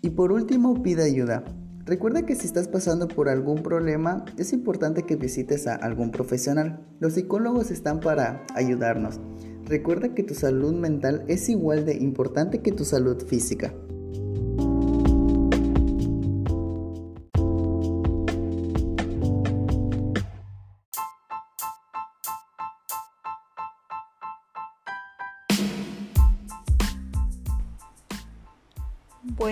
Y 0.00 0.10
por 0.10 0.32
último, 0.32 0.82
pide 0.82 1.04
ayuda. 1.04 1.44
Recuerda 1.84 2.24
que 2.24 2.36
si 2.36 2.46
estás 2.46 2.68
pasando 2.68 3.08
por 3.08 3.28
algún 3.28 3.64
problema, 3.64 4.24
es 4.38 4.52
importante 4.52 5.02
que 5.02 5.16
visites 5.16 5.66
a 5.66 5.74
algún 5.74 6.12
profesional. 6.12 6.86
Los 7.00 7.14
psicólogos 7.14 7.72
están 7.72 7.98
para 7.98 8.46
ayudarnos. 8.54 9.18
Recuerda 9.64 10.14
que 10.14 10.22
tu 10.22 10.34
salud 10.34 10.74
mental 10.74 11.24
es 11.26 11.48
igual 11.48 11.84
de 11.84 11.96
importante 11.96 12.62
que 12.62 12.70
tu 12.70 12.84
salud 12.84 13.20
física. 13.26 13.74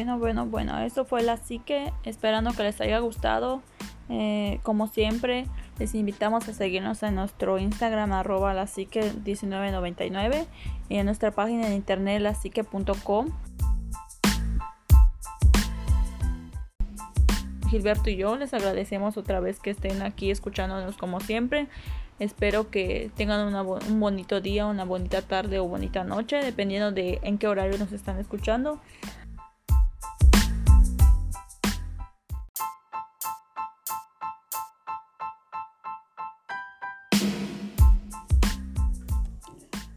Bueno, 0.01 0.19
bueno, 0.19 0.47
bueno, 0.47 0.79
eso 0.79 1.05
fue 1.05 1.21
la 1.21 1.37
psique. 1.37 1.93
Esperando 2.05 2.53
que 2.55 2.63
les 2.63 2.81
haya 2.81 3.01
gustado. 3.01 3.61
Eh, 4.09 4.59
como 4.63 4.87
siempre, 4.87 5.45
les 5.79 5.95
invitamos 5.95 6.49
a 6.49 6.55
seguirnos 6.55 7.03
en 7.03 7.17
nuestro 7.17 7.59
Instagram 7.59 8.11
arroba 8.13 8.55
la 8.55 8.67
psique 8.67 9.03
1999 9.03 10.47
y 10.89 10.97
en 10.97 11.05
nuestra 11.05 11.33
página 11.33 11.69
de 11.69 11.75
internet 11.75 12.23
lapsique.com. 12.23 13.29
Gilberto 17.69 18.09
y 18.09 18.17
yo 18.17 18.37
les 18.37 18.55
agradecemos 18.55 19.19
otra 19.19 19.41
vez 19.41 19.61
que 19.61 19.69
estén 19.69 20.01
aquí 20.01 20.31
escuchándonos 20.31 20.97
como 20.97 21.21
siempre. 21.21 21.69
Espero 22.21 22.71
que 22.71 23.11
tengan 23.17 23.55
un 23.55 24.01
bonito 24.01 24.41
día, 24.41 24.67
una 24.67 24.85
bonita 24.85 25.21
tarde 25.23 25.59
o 25.59 25.69
bonita 25.69 26.05
noche, 26.05 26.37
dependiendo 26.37 26.91
de 26.91 27.19
en 27.23 27.37
qué 27.37 27.49
horario 27.49 27.79
nos 27.79 27.93
están 27.93 28.19
escuchando. 28.19 28.81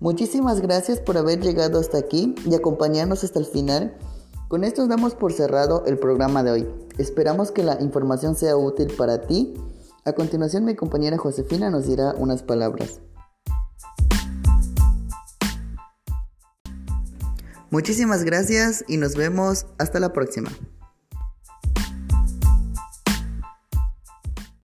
Muchísimas 0.04 0.60
gracias 0.60 1.00
por 1.00 1.18
haber 1.18 1.40
llegado 1.40 1.80
hasta 1.80 1.98
aquí 1.98 2.36
y 2.46 2.54
acompañarnos 2.56 3.24
hasta 3.24 3.40
el 3.40 3.46
final. 3.46 3.96
Con 4.50 4.66
esto 4.66 4.86
damos 4.86 5.16
por 5.16 5.32
cerrado 5.32 5.86
el 5.86 5.98
programa 5.98 6.44
de 6.44 6.52
hoy. 6.52 6.68
Esperamos 6.98 7.52
que 7.52 7.64
la 7.64 7.82
información 7.82 8.36
sea 8.36 8.58
útil 8.58 8.94
para 8.98 9.22
ti. 9.22 9.54
A 10.04 10.12
continuación 10.12 10.66
mi 10.66 10.76
compañera 10.76 11.18
Josefina 11.18 11.70
nos 11.70 11.88
dirá 11.88 12.16
unas 12.18 12.44
palabras. 12.44 13.00
Muchísimas 17.70 18.26
gracias 18.26 18.84
y 18.90 18.98
nos 18.98 19.16
vemos 19.16 19.68
hasta 19.78 20.02
la 20.02 20.12
próxima. 20.12 20.52